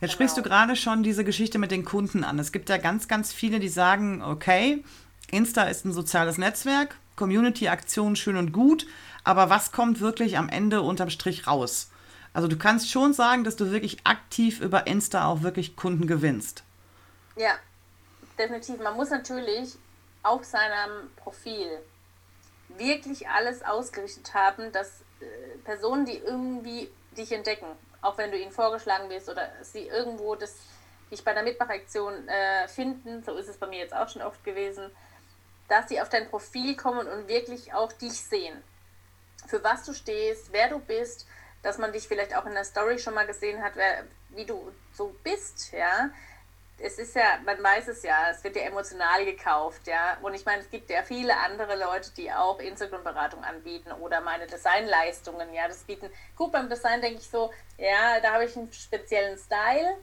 genau. 0.00 0.12
sprichst 0.12 0.36
du 0.36 0.42
gerade 0.42 0.76
schon 0.76 1.02
diese 1.02 1.24
Geschichte 1.24 1.58
mit 1.58 1.70
den 1.70 1.84
Kunden 1.84 2.24
an. 2.24 2.38
Es 2.38 2.52
gibt 2.52 2.68
ja 2.68 2.76
ganz, 2.76 3.08
ganz 3.08 3.32
viele, 3.32 3.58
die 3.60 3.68
sagen, 3.68 4.22
okay, 4.22 4.84
Insta 5.30 5.64
ist 5.64 5.84
ein 5.84 5.92
soziales 5.92 6.38
Netzwerk, 6.38 6.96
Community-Aktion 7.16 8.16
schön 8.16 8.36
und 8.36 8.52
gut, 8.52 8.86
aber 9.24 9.50
was 9.50 9.72
kommt 9.72 10.00
wirklich 10.00 10.38
am 10.38 10.48
Ende 10.48 10.82
unterm 10.82 11.10
Strich 11.10 11.46
raus? 11.46 11.90
Also 12.32 12.46
du 12.46 12.56
kannst 12.56 12.90
schon 12.90 13.12
sagen, 13.12 13.42
dass 13.42 13.56
du 13.56 13.72
wirklich 13.72 13.98
aktiv 14.04 14.60
über 14.60 14.86
Insta 14.86 15.26
auch 15.26 15.42
wirklich 15.42 15.74
Kunden 15.74 16.06
gewinnst. 16.06 16.62
Ja, 17.36 17.54
definitiv. 18.38 18.78
Man 18.78 18.94
muss 18.94 19.10
natürlich 19.10 19.74
auf 20.22 20.44
seinem 20.44 21.10
Profil 21.16 21.66
wirklich 22.78 23.28
alles 23.28 23.62
ausgerichtet 23.62 24.34
haben, 24.34 24.72
dass 24.72 25.02
äh, 25.20 25.58
Personen, 25.64 26.04
die 26.04 26.18
irgendwie 26.18 26.90
dich 27.16 27.32
entdecken, 27.32 27.66
auch 28.00 28.16
wenn 28.18 28.30
du 28.30 28.38
ihnen 28.38 28.52
vorgeschlagen 28.52 29.10
wirst 29.10 29.28
oder 29.28 29.50
sie 29.62 29.86
irgendwo 29.86 30.34
das 30.34 30.54
dich 31.10 31.24
bei 31.24 31.32
der 31.32 31.42
Mitmachaktion 31.42 32.28
äh, 32.28 32.68
finden, 32.68 33.22
so 33.24 33.34
ist 33.36 33.48
es 33.48 33.56
bei 33.56 33.66
mir 33.66 33.78
jetzt 33.78 33.94
auch 33.94 34.08
schon 34.08 34.22
oft 34.22 34.44
gewesen, 34.44 34.90
dass 35.68 35.88
sie 35.88 36.00
auf 36.00 36.08
dein 36.08 36.28
Profil 36.28 36.76
kommen 36.76 37.06
und 37.06 37.28
wirklich 37.28 37.72
auch 37.72 37.92
dich 37.92 38.12
sehen. 38.12 38.62
Für 39.46 39.64
was 39.64 39.84
du 39.84 39.94
stehst, 39.94 40.52
wer 40.52 40.68
du 40.68 40.78
bist, 40.78 41.26
dass 41.62 41.78
man 41.78 41.92
dich 41.92 42.06
vielleicht 42.06 42.36
auch 42.36 42.44
in 42.44 42.52
der 42.52 42.64
Story 42.64 42.98
schon 42.98 43.14
mal 43.14 43.26
gesehen 43.26 43.62
hat, 43.62 43.72
wer, 43.76 44.04
wie 44.30 44.44
du 44.44 44.70
so 44.92 45.14
bist, 45.24 45.72
ja 45.72 46.10
es 46.80 46.98
ist 46.98 47.14
ja, 47.16 47.38
man 47.44 47.62
weiß 47.62 47.88
es 47.88 48.02
ja, 48.02 48.30
es 48.30 48.42
wird 48.44 48.56
ja 48.56 48.62
emotional 48.62 49.24
gekauft, 49.24 49.86
ja. 49.86 50.16
Und 50.22 50.34
ich 50.34 50.44
meine, 50.44 50.62
es 50.62 50.70
gibt 50.70 50.90
ja 50.90 51.02
viele 51.02 51.36
andere 51.36 51.76
Leute, 51.76 52.10
die 52.16 52.32
auch 52.32 52.58
Instagram-Beratung 52.60 53.42
anbieten 53.42 53.90
oder 53.92 54.20
meine 54.20 54.46
Designleistungen, 54.46 55.52
ja, 55.52 55.66
das 55.66 55.78
bieten. 55.84 56.08
Gut, 56.36 56.52
beim 56.52 56.68
Design 56.68 57.00
denke 57.00 57.18
ich 57.18 57.28
so, 57.28 57.52
ja, 57.76 58.20
da 58.20 58.34
habe 58.34 58.44
ich 58.44 58.56
einen 58.56 58.72
speziellen 58.72 59.38
Style. 59.38 59.96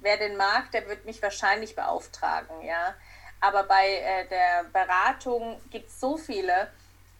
Wer 0.00 0.16
den 0.18 0.36
mag, 0.36 0.70
der 0.72 0.88
wird 0.88 1.04
mich 1.04 1.20
wahrscheinlich 1.22 1.74
beauftragen, 1.74 2.62
ja. 2.62 2.94
Aber 3.40 3.64
bei 3.64 3.86
äh, 3.86 4.28
der 4.28 4.64
Beratung 4.72 5.60
gibt 5.70 5.88
es 5.88 5.98
so 5.98 6.16
viele, 6.16 6.70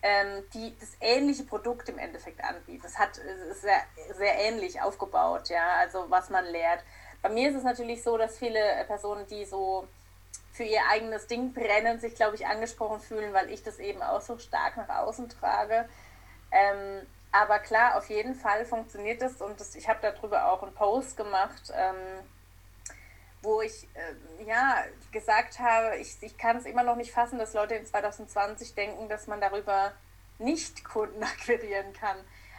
ähm, 0.03 0.45
die 0.53 0.77
das 0.79 0.91
ähnliche 1.01 1.45
Produkt 1.45 1.89
im 1.89 1.99
Endeffekt 1.99 2.45
anbieten. 2.45 2.83
Das 2.83 2.99
hat 2.99 3.19
ist 3.19 3.63
sehr, 3.63 3.83
sehr 4.17 4.39
ähnlich 4.39 4.81
aufgebaut, 4.81 5.49
ja, 5.49 5.77
also 5.79 6.07
was 6.11 6.31
man 6.31 6.45
lehrt. 6.47 6.85
Bei 7.25 7.31
mir 7.31 7.49
ist 7.49 7.57
es 7.57 7.63
natürlich 7.63 8.03
so, 8.03 8.19
dass 8.19 8.37
viele 8.37 8.61
äh, 8.61 8.85
Personen, 8.85 9.27
die 9.29 9.47
so 9.47 9.89
für 10.53 10.65
ihr 10.65 10.83
eigenes 10.91 11.27
Ding 11.27 11.55
brennen, 11.55 11.99
sich, 11.99 12.15
glaube 12.15 12.37
ich, 12.37 12.47
angesprochen 12.47 13.01
fühlen, 13.01 13.33
weil 13.33 13.49
ich 13.49 13.63
das 13.63 13.79
eben 13.79 14.03
auch 14.03 14.21
so 14.21 14.37
stark 14.37 14.77
nach 14.77 14.91
außen 14.91 15.31
trage. 15.31 15.89
Ähm, 16.53 17.07
aber 17.33 17.61
klar, 17.61 17.97
auf 17.97 18.11
jeden 18.11 18.35
Fall 18.35 18.67
funktioniert 18.67 19.23
das 19.23 19.41
und 19.41 19.59
das, 19.59 19.75
ich 19.75 19.89
habe 19.89 20.01
darüber 20.03 20.53
auch 20.53 20.63
einen 20.63 20.75
Post 20.75 21.17
gemacht, 21.17 21.73
ähm, 21.75 21.97
wo 23.41 23.63
ich 23.63 23.89
äh, 23.95 24.45
ja 24.45 24.85
gesagt 25.11 25.59
habe, 25.61 25.97
ich, 25.97 26.19
ich 26.21 26.37
kann 26.37 26.59
es 26.59 26.67
immer 26.67 26.83
noch 26.83 26.97
nicht 26.97 27.13
fassen, 27.13 27.39
dass 27.39 27.55
Leute 27.55 27.77
in 27.77 27.87
2020 27.87 28.75
denken, 28.75 29.09
dass 29.09 29.29
man 29.29 29.41
darüber 29.41 29.93
nicht 30.39 30.85
Kunden 30.85 31.23
akquirieren 31.23 31.95
kann. 31.95 32.19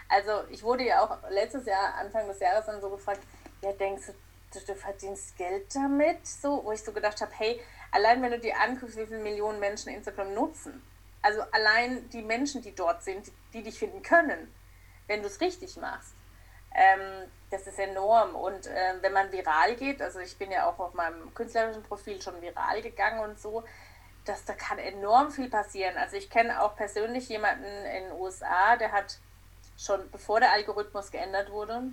Also 0.10 0.44
ich 0.50 0.64
wurde 0.64 0.86
ja 0.86 1.04
auch 1.04 1.30
letztes 1.30 1.68
Jahr, 1.68 1.94
Anfang 2.00 2.28
des 2.28 2.40
Jahres 2.40 2.66
dann 2.66 2.82
so 2.82 2.90
gefragt, 2.90 3.22
ja, 3.62 3.72
denkst 3.72 4.08
du, 4.08 4.14
du, 4.56 4.60
du 4.62 4.76
verdienst 4.76 5.38
Geld 5.38 5.76
damit, 5.76 6.26
so, 6.26 6.64
wo 6.64 6.72
ich 6.72 6.84
so 6.84 6.92
gedacht 6.92 7.22
habe, 7.22 7.32
hey, 7.36 7.62
allein 7.92 8.22
wenn 8.22 8.32
du 8.32 8.40
dir 8.40 8.60
anguckst, 8.60 8.98
wie 8.98 9.06
viele 9.06 9.20
Millionen 9.20 9.60
Menschen 9.60 9.90
Instagram 9.90 10.34
nutzen, 10.34 10.82
also 11.22 11.42
allein 11.52 12.10
die 12.10 12.22
Menschen, 12.22 12.62
die 12.62 12.76
dort 12.76 13.04
sind, 13.04 13.28
die, 13.28 13.32
die 13.54 13.64
dich 13.64 13.80
finden 13.80 14.04
können, 14.04 14.54
wenn 15.08 15.22
du 15.22 15.28
es 15.28 15.42
richtig 15.42 15.78
machst, 15.78 16.14
ähm, 16.74 17.30
das 17.50 17.68
ist 17.68 17.80
enorm. 17.80 18.36
Und 18.36 18.68
äh, 18.68 18.94
wenn 19.02 19.14
man 19.14 19.32
viral 19.32 19.76
geht, 19.76 20.02
also 20.02 20.20
ich 20.20 20.38
bin 20.38 20.52
ja 20.52 20.70
auch 20.70 20.78
auf 20.80 20.94
meinem 20.94 21.34
künstlerischen 21.34 21.84
Profil 21.84 22.22
schon 22.22 22.42
viral 22.42 22.82
gegangen 22.82 23.22
und 23.22 23.40
so, 23.40 23.64
dass 24.26 24.46
da 24.46 24.54
kann 24.54 24.78
enorm 24.78 25.32
viel 25.32 25.50
passieren. 25.50 25.98
Also 25.98 26.18
ich 26.18 26.30
kenne 26.30 26.62
auch 26.62 26.76
persönlich 26.76 27.30
jemanden 27.30 27.64
in 27.64 28.04
den 28.06 28.12
USA, 28.14 28.76
der 28.76 28.92
hat 28.92 29.20
schon 29.78 30.10
bevor 30.12 30.40
der 30.40 30.52
Algorithmus 30.52 31.12
geändert 31.12 31.52
wurde, 31.52 31.84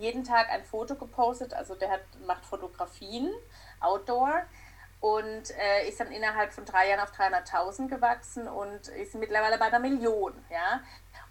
jeden 0.00 0.24
Tag 0.24 0.50
ein 0.50 0.64
Foto 0.64 0.94
gepostet. 0.94 1.54
Also 1.54 1.74
der 1.74 1.90
hat, 1.90 2.00
macht 2.26 2.44
Fotografien, 2.44 3.32
Outdoor 3.80 4.42
und 5.00 5.50
äh, 5.58 5.88
ist 5.88 5.98
dann 6.00 6.12
innerhalb 6.12 6.52
von 6.52 6.64
drei 6.64 6.88
Jahren 6.88 7.00
auf 7.00 7.12
300.000 7.12 7.88
gewachsen 7.88 8.48
und 8.48 8.88
ist 8.88 9.14
mittlerweile 9.14 9.58
bei 9.58 9.66
einer 9.66 9.78
Million. 9.78 10.34
Ja? 10.50 10.80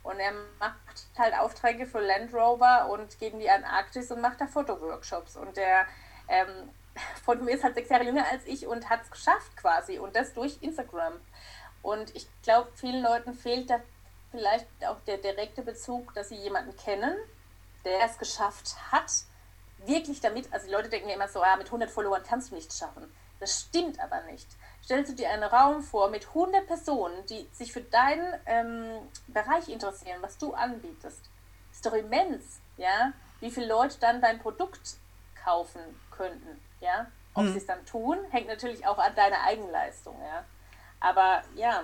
Und 0.04 0.20
er 0.20 0.34
macht 0.60 1.08
halt 1.18 1.38
Aufträge 1.38 1.86
für 1.86 2.00
Land 2.00 2.34
Rover 2.34 2.90
und 2.90 3.20
geben 3.20 3.40
die 3.40 3.50
an 3.50 3.64
Arktis 3.64 4.12
und 4.12 4.22
macht 4.22 4.42
da 4.42 4.48
Fotoworkshops. 4.48 5.36
Und 5.36 5.56
der 5.58 5.86
ähm, 6.28 6.70
von 7.24 7.44
mir 7.46 7.56
ist 7.56 7.64
halt 7.64 7.76
sechs 7.76 7.90
Jahre 7.90 8.06
jünger 8.06 8.26
als 8.32 8.46
ich 8.46 8.66
und 8.66 8.90
hat 8.90 9.04
es 9.04 9.12
geschafft 9.12 9.56
quasi. 9.56 10.00
Und 10.00 10.16
das 10.16 10.34
durch 10.34 10.58
Instagram. 10.62 11.14
Und 11.82 12.16
ich 12.16 12.28
glaube, 12.42 12.70
vielen 12.76 13.04
Leuten 13.04 13.34
fehlt 13.34 13.70
da 13.70 13.80
vielleicht 14.32 14.68
auch 14.86 15.00
der 15.08 15.18
direkte 15.18 15.62
Bezug, 15.62 16.14
dass 16.14 16.30
sie 16.30 16.36
jemanden 16.36 16.76
kennen, 16.76 17.16
der 17.86 18.06
es 18.06 18.18
geschafft 18.18 18.76
hat, 18.92 19.12
wirklich 19.86 20.20
damit, 20.20 20.52
also 20.52 20.68
die 20.68 20.74
Leute 20.74 20.90
denken 20.90 21.10
ja 21.10 21.16
immer 21.16 21.28
so, 21.28 21.40
ja, 21.40 21.56
mit 21.56 21.68
100 21.68 21.90
Followern 21.90 22.24
kannst 22.28 22.52
du 22.52 22.56
nichts 22.56 22.78
schaffen. 22.78 23.12
Das 23.40 23.62
stimmt 23.62 24.00
aber 24.00 24.22
nicht. 24.24 24.48
Stellst 24.84 25.12
du 25.12 25.16
dir 25.16 25.30
einen 25.30 25.44
Raum 25.44 25.82
vor 25.82 26.10
mit 26.10 26.28
100 26.28 26.68
Personen, 26.68 27.26
die 27.28 27.48
sich 27.54 27.72
für 27.72 27.82
deinen 27.82 28.34
ähm, 28.46 29.08
Bereich 29.28 29.70
interessieren, 29.70 30.22
was 30.22 30.38
du 30.38 30.54
anbietest. 30.54 31.30
Ist 31.72 31.86
doch 31.86 31.94
immens, 31.94 32.60
ja, 32.78 33.14
wie 33.40 33.52
viele 33.52 33.68
Leute 33.68 33.98
dann 34.00 34.22
dein 34.22 34.40
Produkt 34.40 34.98
kaufen 35.42 35.82
könnten, 36.12 36.62
ja. 36.82 37.08
Ob 37.34 37.44
hm. 37.44 37.52
sie 37.54 37.60
es 37.60 37.66
dann 37.66 37.86
tun, 37.86 38.18
hängt 38.32 38.48
natürlich 38.48 38.86
auch 38.86 38.98
an 38.98 39.16
deiner 39.16 39.42
Eigenleistung, 39.44 40.20
ja. 40.22 40.44
Aber 41.00 41.44
ja, 41.56 41.84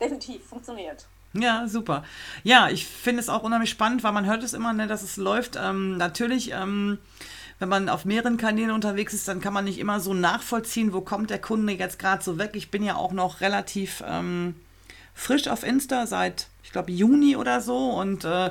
definitiv 0.00 0.48
funktioniert. 0.48 1.06
Ja, 1.38 1.68
super. 1.68 2.04
Ja, 2.42 2.68
ich 2.68 2.86
finde 2.86 3.20
es 3.20 3.28
auch 3.28 3.42
unheimlich 3.42 3.70
spannend, 3.70 4.02
weil 4.04 4.12
man 4.12 4.26
hört 4.26 4.42
es 4.42 4.54
immer, 4.54 4.72
ne, 4.72 4.86
dass 4.86 5.02
es 5.02 5.16
läuft. 5.16 5.58
Ähm, 5.60 5.96
natürlich, 5.96 6.52
ähm, 6.52 6.98
wenn 7.58 7.68
man 7.68 7.88
auf 7.88 8.04
mehreren 8.04 8.36
Kanälen 8.36 8.70
unterwegs 8.70 9.14
ist, 9.14 9.28
dann 9.28 9.40
kann 9.40 9.52
man 9.52 9.64
nicht 9.64 9.78
immer 9.78 10.00
so 10.00 10.14
nachvollziehen, 10.14 10.92
wo 10.92 11.00
kommt 11.00 11.30
der 11.30 11.40
Kunde 11.40 11.72
jetzt 11.72 11.98
gerade 11.98 12.22
so 12.22 12.38
weg. 12.38 12.50
Ich 12.54 12.70
bin 12.70 12.82
ja 12.82 12.96
auch 12.96 13.12
noch 13.12 13.40
relativ 13.40 14.02
ähm, 14.06 14.54
frisch 15.14 15.48
auf 15.48 15.62
Insta 15.62 16.06
seit, 16.06 16.48
ich 16.62 16.72
glaube, 16.72 16.92
Juni 16.92 17.36
oder 17.36 17.60
so. 17.60 17.76
Und 17.90 18.24
äh, 18.24 18.50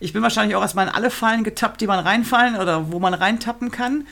ich 0.00 0.12
bin 0.12 0.22
wahrscheinlich 0.22 0.56
auch 0.56 0.62
erstmal 0.62 0.88
in 0.88 0.94
alle 0.94 1.10
Fallen 1.10 1.44
getappt, 1.44 1.80
die 1.80 1.86
man 1.86 2.00
reinfallen 2.00 2.56
oder 2.56 2.90
wo 2.90 2.98
man 2.98 3.14
reintappen 3.14 3.70
kann. 3.70 4.06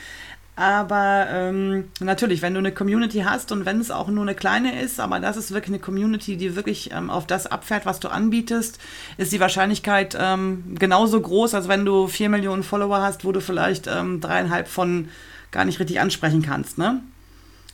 Aber 0.57 1.27
ähm, 1.29 1.89
natürlich, 1.99 2.41
wenn 2.41 2.53
du 2.53 2.59
eine 2.59 2.71
Community 2.71 3.19
hast 3.19 3.51
und 3.51 3.65
wenn 3.65 3.81
es 3.81 3.91
auch 3.91 4.07
nur 4.07 4.23
eine 4.23 4.35
kleine 4.35 4.81
ist, 4.81 5.01
aber 5.01 5.19
das 5.19 5.35
ist 5.35 5.51
wirklich 5.51 5.71
eine 5.71 5.79
Community, 5.79 6.37
die 6.37 6.55
wirklich 6.55 6.91
ähm, 6.93 7.09
auf 7.09 7.27
das 7.27 7.45
abfährt, 7.45 7.85
was 7.85 7.99
du 7.99 8.07
anbietest, 8.07 8.79
ist 9.17 9.33
die 9.33 9.41
Wahrscheinlichkeit 9.41 10.17
ähm, 10.17 10.75
genauso 10.79 11.19
groß, 11.19 11.55
als 11.55 11.67
wenn 11.67 11.83
du 11.83 12.07
vier 12.07 12.29
Millionen 12.29 12.63
Follower 12.63 13.01
hast, 13.01 13.25
wo 13.25 13.33
du 13.33 13.41
vielleicht 13.41 13.87
ähm, 13.87 14.21
dreieinhalb 14.21 14.69
von 14.69 15.09
gar 15.51 15.65
nicht 15.65 15.79
richtig 15.79 15.99
ansprechen 15.99 16.41
kannst, 16.41 16.77
ne? 16.77 17.01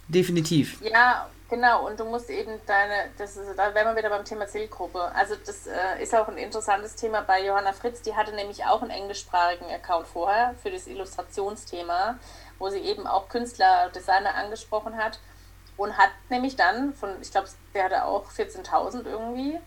Definitiv. 0.07 0.77
Ja, 0.81 1.27
genau. 1.51 1.85
Und 1.85 1.99
du 1.99 2.05
musst 2.05 2.31
eben 2.31 2.59
deine, 2.65 3.11
das 3.19 3.37
ist, 3.37 3.55
da 3.55 3.75
wären 3.75 3.89
wir 3.89 3.95
wieder 3.95 4.09
beim 4.09 4.25
Thema 4.25 4.47
Zielgruppe. 4.47 5.11
Also 5.13 5.35
das 5.35 5.67
äh, 5.67 6.01
ist 6.01 6.15
auch 6.15 6.27
ein 6.27 6.37
interessantes 6.37 6.95
Thema 6.95 7.21
bei 7.21 7.45
Johanna 7.45 7.73
Fritz. 7.73 8.01
Die 8.01 8.15
hatte 8.15 8.33
nämlich 8.33 8.65
auch 8.65 8.81
einen 8.81 8.89
englischsprachigen 8.89 9.69
Account 9.69 10.07
vorher 10.07 10.55
für 10.63 10.71
das 10.71 10.87
Illustrationsthema 10.87 12.15
wo 12.61 12.69
sie 12.69 12.79
eben 12.79 13.07
auch 13.07 13.27
Künstler, 13.27 13.89
Designer 13.89 14.35
angesprochen 14.35 14.95
hat 14.95 15.19
und 15.75 15.97
hat 15.97 16.11
nämlich 16.29 16.55
dann 16.55 16.93
von, 16.93 17.09
ich 17.21 17.31
glaube, 17.31 17.49
der 17.73 17.85
hatte 17.85 18.05
auch 18.05 18.31
14.000 18.31 19.05
irgendwie, 19.05 19.59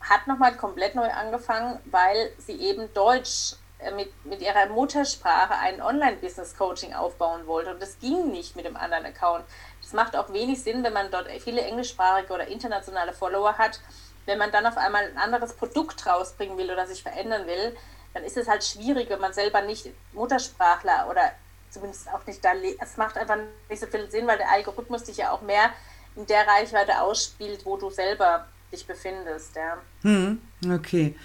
hat 0.00 0.26
nochmal 0.26 0.56
komplett 0.56 0.94
neu 0.94 1.08
angefangen, 1.10 1.78
weil 1.84 2.32
sie 2.38 2.58
eben 2.60 2.92
Deutsch 2.94 3.56
äh, 3.78 3.90
mit, 3.90 4.24
mit 4.24 4.40
ihrer 4.40 4.66
Muttersprache 4.66 5.54
ein 5.58 5.82
Online-Business-Coaching 5.82 6.94
aufbauen 6.94 7.46
wollte. 7.46 7.70
Und 7.70 7.82
das 7.82 7.98
ging 7.98 8.30
nicht 8.30 8.56
mit 8.56 8.64
dem 8.64 8.76
anderen 8.76 9.04
Account. 9.04 9.44
Das 9.88 9.94
macht 9.94 10.14
auch 10.16 10.30
wenig 10.34 10.62
Sinn, 10.62 10.84
wenn 10.84 10.92
man 10.92 11.10
dort 11.10 11.28
viele 11.42 11.62
englischsprachige 11.62 12.34
oder 12.34 12.46
internationale 12.46 13.14
Follower 13.14 13.56
hat. 13.56 13.80
Wenn 14.26 14.36
man 14.36 14.52
dann 14.52 14.66
auf 14.66 14.76
einmal 14.76 15.04
ein 15.04 15.16
anderes 15.16 15.54
Produkt 15.54 16.06
rausbringen 16.06 16.58
will 16.58 16.70
oder 16.70 16.86
sich 16.86 17.02
verändern 17.02 17.46
will, 17.46 17.74
dann 18.12 18.22
ist 18.22 18.36
es 18.36 18.48
halt 18.48 18.62
schwierig, 18.62 19.08
wenn 19.08 19.20
man 19.20 19.32
selber 19.32 19.62
nicht 19.62 19.86
Muttersprachler 20.12 21.06
oder 21.08 21.32
zumindest 21.70 22.06
auch 22.12 22.26
nicht 22.26 22.44
da, 22.44 22.50
es 22.52 22.98
macht 22.98 23.16
einfach 23.16 23.38
nicht 23.70 23.80
so 23.80 23.86
viel 23.86 24.10
Sinn, 24.10 24.26
weil 24.26 24.36
der 24.36 24.50
Algorithmus 24.50 25.04
dich 25.04 25.16
ja 25.16 25.30
auch 25.30 25.40
mehr 25.40 25.70
in 26.16 26.26
der 26.26 26.46
Reichweite 26.46 27.00
ausspielt, 27.00 27.64
wo 27.64 27.78
du 27.78 27.88
selber 27.88 28.46
dich 28.70 28.86
befindest. 28.86 29.56
Ja. 29.56 29.78
Hm, 30.02 30.42
okay. 30.70 31.16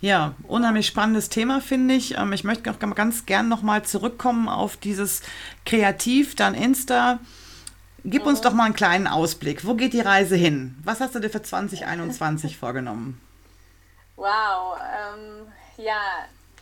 Ja, 0.00 0.34
unheimlich 0.42 0.88
spannendes 0.88 1.28
Thema, 1.28 1.60
finde 1.60 1.94
ich. 1.94 2.18
Ähm, 2.18 2.32
ich 2.32 2.42
möchte 2.42 2.68
auch 2.68 2.80
ganz 2.96 3.26
gern 3.26 3.48
nochmal 3.48 3.84
zurückkommen 3.84 4.48
auf 4.48 4.76
dieses 4.76 5.22
Kreativ, 5.64 6.34
dann 6.34 6.54
Insta. 6.54 7.20
Gib 8.04 8.26
uns 8.26 8.40
doch 8.40 8.52
mal 8.52 8.64
einen 8.64 8.74
kleinen 8.74 9.06
Ausblick. 9.06 9.66
Wo 9.66 9.74
geht 9.74 9.92
die 9.92 10.00
Reise 10.00 10.36
hin? 10.36 10.76
Was 10.84 11.00
hast 11.00 11.14
du 11.14 11.18
dir 11.18 11.30
für 11.30 11.42
2021 11.42 12.56
vorgenommen? 12.58 13.20
Wow, 14.16 14.78
ähm, 14.78 15.52
ja, 15.76 16.00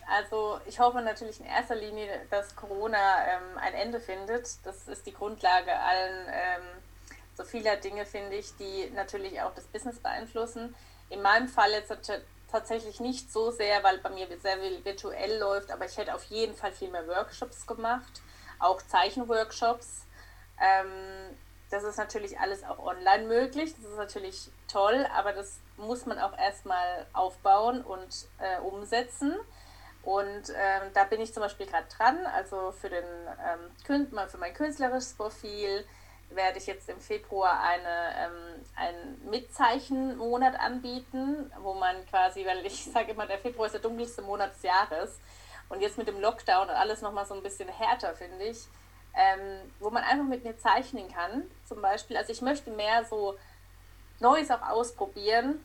also 0.07 0.59
ich 0.65 0.79
hoffe 0.79 1.01
natürlich 1.01 1.39
in 1.39 1.45
erster 1.45 1.75
Linie, 1.75 2.07
dass 2.29 2.55
Corona 2.55 2.97
ähm, 2.97 3.57
ein 3.57 3.73
Ende 3.73 3.99
findet. 3.99 4.47
Das 4.63 4.87
ist 4.87 5.05
die 5.05 5.13
Grundlage 5.13 5.71
allen 5.73 6.27
ähm, 6.27 6.63
so 7.35 7.43
vieler 7.43 7.75
Dinge, 7.77 8.05
finde 8.05 8.35
ich, 8.35 8.55
die 8.57 8.89
natürlich 8.95 9.41
auch 9.41 9.53
das 9.53 9.65
Business 9.65 9.99
beeinflussen. 9.99 10.75
In 11.09 11.21
meinem 11.21 11.47
Fall 11.47 11.71
jetzt 11.71 11.93
tatsächlich 12.51 12.99
nicht 12.99 13.31
so 13.31 13.51
sehr, 13.51 13.83
weil 13.83 13.99
bei 13.99 14.09
mir 14.09 14.27
sehr 14.41 14.57
viel 14.57 14.83
virtuell 14.83 15.37
läuft, 15.37 15.71
aber 15.71 15.85
ich 15.85 15.97
hätte 15.97 16.15
auf 16.15 16.23
jeden 16.25 16.55
Fall 16.55 16.71
viel 16.71 16.89
mehr 16.89 17.07
Workshops 17.07 17.67
gemacht, 17.67 18.21
auch 18.59 18.81
Zeichenworkshops. 18.81 20.06
Ähm, 20.61 21.35
das 21.69 21.83
ist 21.83 21.97
natürlich 21.97 22.39
alles 22.39 22.63
auch 22.63 22.79
online 22.79 23.25
möglich, 23.25 23.73
das 23.75 23.91
ist 23.91 23.97
natürlich 23.97 24.49
toll, 24.71 25.05
aber 25.15 25.33
das 25.33 25.59
muss 25.75 26.05
man 26.05 26.17
auch 26.17 26.37
erstmal 26.37 27.05
aufbauen 27.13 27.81
und 27.81 28.27
äh, 28.39 28.59
umsetzen. 28.61 29.35
Und 30.03 30.49
ähm, 30.55 30.91
da 30.93 31.03
bin 31.03 31.19
ich 31.19 31.33
zum 31.33 31.43
Beispiel 31.43 31.65
gerade 31.65 31.87
dran, 31.89 32.25
also 32.27 32.71
für, 32.71 32.89
den, 32.89 33.03
ähm, 33.03 34.07
für 34.29 34.37
mein 34.37 34.53
künstlerisches 34.53 35.13
Profil 35.15 35.85
werde 36.29 36.57
ich 36.57 36.67
jetzt 36.67 36.89
im 36.89 36.99
Februar 36.99 37.59
eine, 37.61 38.15
ähm, 38.17 38.65
einen 38.75 39.29
Mitzeichenmonat 39.29 40.57
anbieten, 40.59 41.51
wo 41.61 41.73
man 41.73 42.05
quasi, 42.07 42.45
weil 42.45 42.65
ich 42.65 42.85
sage 42.93 43.11
immer, 43.11 43.27
der 43.27 43.39
Februar 43.39 43.65
ist 43.65 43.73
der 43.73 43.81
dunkelste 43.81 44.21
Monat 44.21 44.53
des 44.55 44.63
Jahres. 44.63 45.19
Und 45.69 45.81
jetzt 45.81 45.97
mit 45.97 46.07
dem 46.07 46.21
Lockdown 46.21 46.69
und 46.69 46.75
alles 46.75 47.01
nochmal 47.01 47.25
so 47.25 47.33
ein 47.33 47.43
bisschen 47.43 47.67
härter, 47.67 48.15
finde 48.15 48.45
ich, 48.45 48.59
ähm, 49.17 49.71
wo 49.79 49.89
man 49.89 50.03
einfach 50.03 50.25
mit 50.25 50.43
mir 50.43 50.57
zeichnen 50.57 51.11
kann. 51.11 51.43
Zum 51.67 51.81
Beispiel, 51.81 52.15
also 52.17 52.31
ich 52.31 52.41
möchte 52.41 52.69
mehr 52.71 53.03
so 53.05 53.35
Neues 54.19 54.51
auch 54.51 54.61
ausprobieren, 54.61 55.59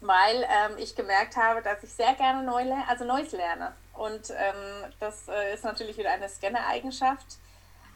weil 0.00 0.42
ähm, 0.42 0.76
ich 0.78 0.94
gemerkt 0.94 1.36
habe, 1.36 1.62
dass 1.62 1.82
ich 1.82 1.92
sehr 1.92 2.14
gerne 2.14 2.44
neu 2.44 2.64
also 2.88 3.04
Neues 3.04 3.32
lerne. 3.32 3.74
Und 3.94 4.30
ähm, 4.30 4.92
das 5.00 5.28
äh, 5.28 5.54
ist 5.54 5.64
natürlich 5.64 5.98
wieder 5.98 6.12
eine 6.12 6.28
Scanner-Eigenschaft. 6.28 7.38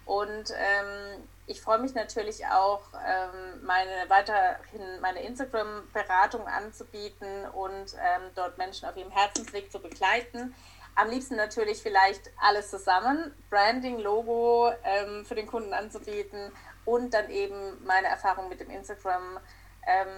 Und 0.04 0.50
ähm, 0.50 1.22
ich 1.46 1.60
freue 1.60 1.78
mich 1.78 1.94
natürlich 1.94 2.46
auch, 2.46 2.82
ähm, 3.06 3.64
meine 3.64 4.08
weiterhin 4.08 5.00
meine 5.00 5.22
Instagram-Beratung 5.22 6.46
anzubieten 6.46 7.46
und 7.52 7.94
ähm, 7.94 8.22
dort 8.34 8.58
Menschen 8.58 8.88
auf 8.88 8.96
ihrem 8.96 9.10
Herzensweg 9.12 9.70
zu 9.70 9.78
begleiten. 9.78 10.54
Am 10.94 11.08
liebsten 11.08 11.36
natürlich 11.36 11.82
vielleicht 11.82 12.30
alles 12.36 12.70
zusammen, 12.70 13.34
Branding, 13.48 13.98
Logo 13.98 14.72
ähm, 14.84 15.24
für 15.24 15.34
den 15.34 15.46
Kunden 15.46 15.72
anzubieten 15.72 16.52
und 16.84 17.14
dann 17.14 17.30
eben 17.30 17.84
meine 17.84 18.08
Erfahrung 18.08 18.48
mit 18.48 18.60
dem 18.60 18.70
Instagram, 18.70 19.38
ähm, 19.86 20.08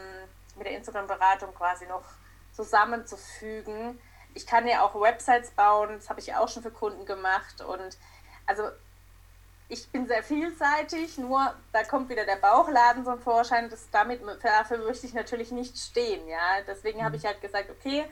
mit 0.57 0.67
der 0.67 0.77
Instagram-Beratung 0.77 1.55
quasi 1.55 1.87
noch 1.87 2.05
zusammenzufügen. 2.53 4.01
Ich 4.35 4.47
kann 4.47 4.67
ja 4.67 4.83
auch 4.83 5.01
Websites 5.01 5.51
bauen, 5.53 5.91
das 5.97 6.11
habe 6.11 6.21
ich 6.21 6.35
auch 6.35 6.49
schon 6.49 6.63
für 6.63 6.73
Kunden 6.73 7.07
gemacht 7.07 7.61
und 7.61 7.97
also 8.47 8.71
ich 9.69 9.91
bin 9.91 10.07
sehr 10.07 10.23
vielseitig, 10.23 11.19
nur 11.19 11.55
da 11.73 11.85
kommt 11.85 12.09
wieder 12.09 12.25
der 12.25 12.37
Bauchladen 12.37 13.05
zum 13.05 13.19
Vorschein. 13.19 13.71
Das, 13.71 13.89
damit, 13.91 14.21
dafür 14.43 14.79
möchte 14.79 15.07
ich 15.07 15.15
natürlich 15.15 15.51
nicht 15.53 15.79
stehen. 15.79 16.29
Ja? 16.29 16.61
Deswegen 16.67 17.03
habe 17.03 17.17
mhm. 17.17 17.23
ich 17.23 17.27
halt 17.27 17.41
gesagt, 17.41 17.71
okay, 17.71 18.05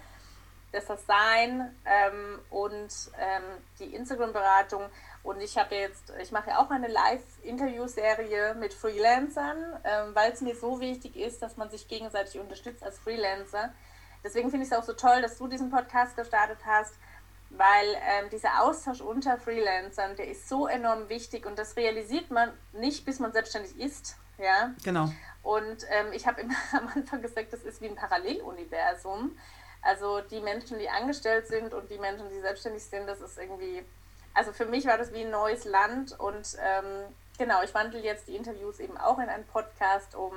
das 0.73 0.87
soll 0.87 0.99
sein 1.07 1.75
ähm, 1.85 2.41
und 2.51 2.91
ähm, 3.19 3.43
die 3.79 3.95
Instagram-Beratung. 3.95 4.83
Und 5.23 5.41
ich 5.41 5.57
habe 5.57 5.75
jetzt, 5.75 6.13
ich 6.21 6.33
mache 6.33 6.51
ja 6.51 6.59
auch 6.59 6.71
eine 6.71 6.89
Live-Interview-Serie 6.89 8.55
mit 8.55 8.75
Freelancern, 8.75 9.59
ähm, 9.85 10.15
weil 10.15 10.33
es 10.33 10.41
mir 10.41 10.57
so 10.57 10.81
wichtig 10.81 11.17
ist, 11.17 11.43
dass 11.43 11.57
man 11.57 11.71
sich 11.71 11.87
gegenseitig 11.87 12.41
unterstützt 12.41 12.83
als 12.83 12.99
Freelancer. 12.99 13.73
Deswegen 14.25 14.51
finde 14.51 14.67
ich 14.67 14.73
es 14.73 14.79
auch 14.79 14.85
so 14.85 14.95
toll, 14.95 15.23
dass 15.23 15.39
du 15.39 15.47
diesen 15.47 15.71
Podcast 15.71 16.17
gestartet 16.17 16.59
hast 16.65 16.95
weil 17.57 17.97
ähm, 18.09 18.31
dieser 18.31 18.63
Austausch 18.63 19.01
unter 19.01 19.37
Freelancern, 19.37 20.17
der 20.17 20.29
ist 20.29 20.49
so 20.49 20.67
enorm 20.67 21.09
wichtig 21.09 21.47
und 21.47 21.59
das 21.59 21.77
realisiert 21.77 22.31
man 22.31 22.51
nicht, 22.73 23.05
bis 23.05 23.19
man 23.19 23.33
selbstständig 23.33 23.79
ist. 23.79 24.17
Ja? 24.39 24.73
Genau. 24.85 25.13
Und 25.43 25.85
ähm, 25.91 26.13
ich 26.13 26.27
habe 26.27 26.43
immer 26.43 26.55
am 26.73 26.89
Anfang 26.95 27.23
gesagt, 27.23 27.53
das 27.53 27.63
ist 27.63 27.81
wie 27.81 27.89
ein 27.89 27.97
Paralleluniversum. 27.97 29.37
Also 29.83 30.21
die 30.21 30.41
Menschen, 30.41 30.79
die 30.79 30.89
angestellt 30.89 31.49
sind 31.49 31.75
und 31.75 31.91
die 31.91 31.99
Menschen, 31.99 32.29
die 32.31 32.41
selbstständig 32.41 32.85
sind, 32.85 33.07
das 33.07 33.21
ist 33.21 33.37
irgendwie, 33.37 33.83
also 34.33 34.53
für 34.53 34.67
mich 34.67 34.87
war 34.87 34.97
das 34.97 35.13
wie 35.13 35.23
ein 35.23 35.31
neues 35.31 35.65
Land 35.65 36.19
und 36.19 36.57
ähm, 36.65 37.13
genau, 37.37 37.63
ich 37.65 37.75
wandle 37.75 38.01
jetzt 38.01 38.29
die 38.29 38.37
Interviews 38.37 38.79
eben 38.79 38.97
auch 38.97 39.19
in 39.19 39.29
einen 39.29 39.47
Podcast 39.47 40.15
um. 40.15 40.33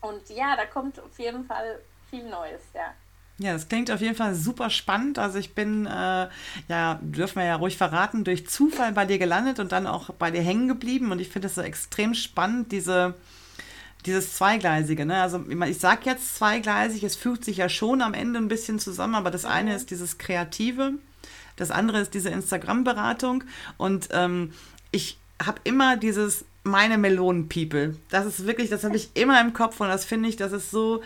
Und 0.00 0.28
ja, 0.30 0.56
da 0.56 0.66
kommt 0.66 0.98
auf 0.98 1.18
jeden 1.18 1.44
Fall 1.44 1.78
viel 2.10 2.24
Neues, 2.24 2.62
ja. 2.74 2.94
Ja, 3.38 3.54
das 3.54 3.68
klingt 3.68 3.90
auf 3.90 4.00
jeden 4.00 4.14
Fall 4.14 4.34
super 4.34 4.70
spannend. 4.70 5.18
Also 5.18 5.38
ich 5.38 5.54
bin, 5.54 5.86
äh, 5.86 6.28
ja, 6.68 6.98
dürfen 7.00 7.36
wir 7.36 7.44
ja 7.44 7.56
ruhig 7.56 7.76
verraten, 7.76 8.24
durch 8.24 8.48
Zufall 8.48 8.92
bei 8.92 9.04
dir 9.04 9.18
gelandet 9.18 9.58
und 9.58 9.72
dann 9.72 9.86
auch 9.86 10.10
bei 10.10 10.30
dir 10.30 10.42
hängen 10.42 10.68
geblieben. 10.68 11.12
Und 11.12 11.18
ich 11.18 11.28
finde 11.28 11.48
es 11.48 11.54
so 11.54 11.62
extrem 11.62 12.14
spannend, 12.14 12.72
diese, 12.72 13.14
dieses 14.06 14.34
Zweigleisige. 14.34 15.06
Ne? 15.06 15.20
Also 15.20 15.44
ich 15.66 15.78
sage 15.78 16.02
jetzt 16.04 16.36
zweigleisig, 16.36 17.04
es 17.04 17.16
fügt 17.16 17.44
sich 17.44 17.58
ja 17.58 17.68
schon 17.68 18.02
am 18.02 18.14
Ende 18.14 18.38
ein 18.38 18.48
bisschen 18.48 18.78
zusammen, 18.78 19.14
aber 19.14 19.30
das 19.30 19.44
eine 19.44 19.74
ist 19.74 19.90
dieses 19.90 20.18
Kreative, 20.18 20.94
das 21.56 21.70
andere 21.70 22.00
ist 22.00 22.14
diese 22.14 22.30
Instagram-Beratung. 22.30 23.44
Und 23.76 24.08
ähm, 24.12 24.52
ich 24.90 25.18
habe 25.44 25.60
immer 25.64 25.96
dieses 25.96 26.44
meine 26.64 26.98
Melonen-People. 26.98 27.96
Das 28.10 28.26
ist 28.26 28.46
wirklich, 28.46 28.70
das 28.70 28.84
habe 28.84 28.96
ich 28.96 29.10
immer 29.14 29.40
im 29.40 29.52
Kopf 29.52 29.80
und 29.80 29.88
das 29.88 30.04
finde 30.04 30.28
ich, 30.28 30.36
das 30.36 30.52
ist 30.52 30.70
so 30.70 31.02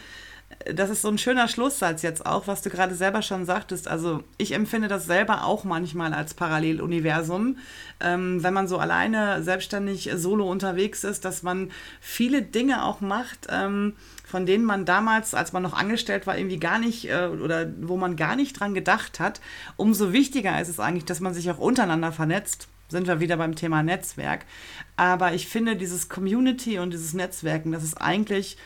das 0.64 0.90
ist 0.90 1.02
so 1.02 1.08
ein 1.08 1.18
schöner 1.18 1.48
Schlusssatz 1.48 2.02
jetzt 2.02 2.26
auch, 2.26 2.46
was 2.46 2.62
du 2.62 2.70
gerade 2.70 2.94
selber 2.94 3.22
schon 3.22 3.44
sagtest. 3.44 3.88
Also 3.88 4.24
ich 4.38 4.52
empfinde 4.52 4.88
das 4.88 5.06
selber 5.06 5.44
auch 5.44 5.64
manchmal 5.64 6.12
als 6.12 6.34
Paralleluniversum, 6.34 7.58
ähm, 8.00 8.42
wenn 8.42 8.54
man 8.54 8.66
so 8.66 8.78
alleine 8.78 9.42
selbstständig 9.42 10.10
solo 10.14 10.50
unterwegs 10.50 11.04
ist, 11.04 11.24
dass 11.24 11.42
man 11.42 11.70
viele 12.00 12.42
Dinge 12.42 12.84
auch 12.84 13.00
macht, 13.00 13.46
ähm, 13.50 13.94
von 14.24 14.46
denen 14.46 14.64
man 14.64 14.84
damals, 14.84 15.34
als 15.34 15.52
man 15.52 15.62
noch 15.62 15.74
angestellt 15.74 16.26
war, 16.26 16.36
irgendwie 16.36 16.58
gar 16.58 16.78
nicht 16.78 17.08
äh, 17.08 17.26
oder 17.26 17.70
wo 17.80 17.96
man 17.96 18.16
gar 18.16 18.34
nicht 18.34 18.58
dran 18.58 18.74
gedacht 18.74 19.20
hat. 19.20 19.40
Umso 19.76 20.12
wichtiger 20.12 20.60
ist 20.60 20.68
es 20.68 20.80
eigentlich, 20.80 21.04
dass 21.04 21.20
man 21.20 21.34
sich 21.34 21.50
auch 21.50 21.58
untereinander 21.58 22.12
vernetzt 22.12 22.68
sind 22.88 23.08
wir 23.08 23.18
wieder 23.18 23.36
beim 23.36 23.56
Thema 23.56 23.82
Netzwerk. 23.82 24.44
Aber 24.96 25.34
ich 25.34 25.48
finde, 25.48 25.74
dieses 25.74 26.08
Community 26.08 26.78
und 26.78 26.92
dieses 26.92 27.14
Netzwerken, 27.14 27.72
das 27.72 27.82
ist 27.82 28.00
eigentlich 28.00 28.56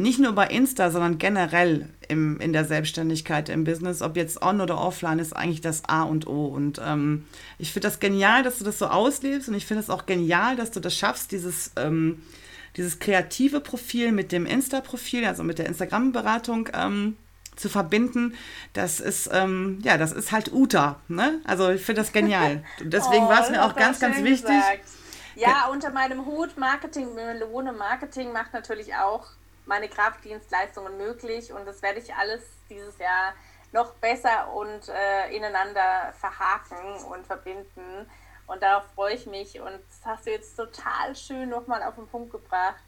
nicht 0.00 0.18
nur 0.18 0.32
bei 0.32 0.46
Insta, 0.46 0.90
sondern 0.90 1.18
generell 1.18 1.88
im, 2.08 2.40
in 2.40 2.52
der 2.52 2.64
Selbstständigkeit, 2.64 3.48
im 3.48 3.64
Business, 3.64 4.02
ob 4.02 4.16
jetzt 4.16 4.42
on 4.42 4.60
oder 4.60 4.78
offline, 4.78 5.18
ist 5.18 5.34
eigentlich 5.34 5.60
das 5.60 5.84
A 5.86 6.02
und 6.02 6.26
O. 6.26 6.46
Und 6.46 6.80
ähm, 6.84 7.26
ich 7.58 7.72
finde 7.72 7.88
das 7.88 8.00
genial, 8.00 8.42
dass 8.42 8.58
du 8.58 8.64
das 8.64 8.78
so 8.78 8.86
auslebst 8.86 9.48
und 9.48 9.54
ich 9.54 9.66
finde 9.66 9.82
es 9.82 9.90
auch 9.90 10.06
genial, 10.06 10.56
dass 10.56 10.70
du 10.70 10.80
das 10.80 10.96
schaffst, 10.96 11.32
dieses, 11.32 11.72
ähm, 11.76 12.22
dieses 12.76 12.98
kreative 12.98 13.60
Profil 13.60 14.12
mit 14.12 14.32
dem 14.32 14.46
Insta-Profil, 14.46 15.24
also 15.24 15.42
mit 15.42 15.58
der 15.58 15.66
Instagram-Beratung 15.66 16.68
ähm, 16.72 17.16
zu 17.56 17.68
verbinden. 17.68 18.34
Das 18.72 19.00
ist, 19.00 19.28
ähm, 19.32 19.80
ja, 19.82 19.98
das 19.98 20.12
ist 20.12 20.32
halt 20.32 20.52
Uta. 20.52 21.00
Ne? 21.08 21.40
Also 21.44 21.70
ich 21.70 21.82
finde 21.82 22.02
das 22.02 22.12
genial. 22.12 22.64
Deswegen 22.80 23.24
oh, 23.24 23.28
war 23.28 23.42
es 23.42 23.50
mir 23.50 23.64
auch 23.64 23.76
ganz, 23.76 24.00
ganz 24.00 24.16
wichtig. 24.18 24.56
Gesagt. 24.56 24.80
Ja, 25.36 25.68
unter 25.70 25.90
meinem 25.90 26.26
Hut 26.26 26.56
Marketing, 26.58 27.14
Melone 27.14 27.72
Marketing 27.72 28.32
macht 28.32 28.52
natürlich 28.52 28.94
auch 28.94 29.26
meine 29.66 29.88
Kraftdienstleistungen 29.88 30.96
möglich 30.96 31.52
und 31.52 31.66
das 31.66 31.82
werde 31.82 32.00
ich 32.00 32.14
alles 32.14 32.42
dieses 32.68 32.98
Jahr 32.98 33.34
noch 33.72 33.94
besser 33.94 34.52
und 34.52 34.88
äh, 34.88 35.34
ineinander 35.34 36.12
verhaken 36.18 37.04
und 37.04 37.26
verbinden. 37.26 38.10
Und 38.46 38.62
darauf 38.62 38.84
freue 38.94 39.14
ich 39.14 39.26
mich. 39.26 39.60
Und 39.60 39.78
das 39.88 40.00
hast 40.04 40.26
du 40.26 40.30
jetzt 40.30 40.56
total 40.56 41.14
schön 41.14 41.48
nochmal 41.48 41.82
auf 41.82 41.94
den 41.94 42.08
Punkt 42.08 42.32
gebracht. 42.32 42.82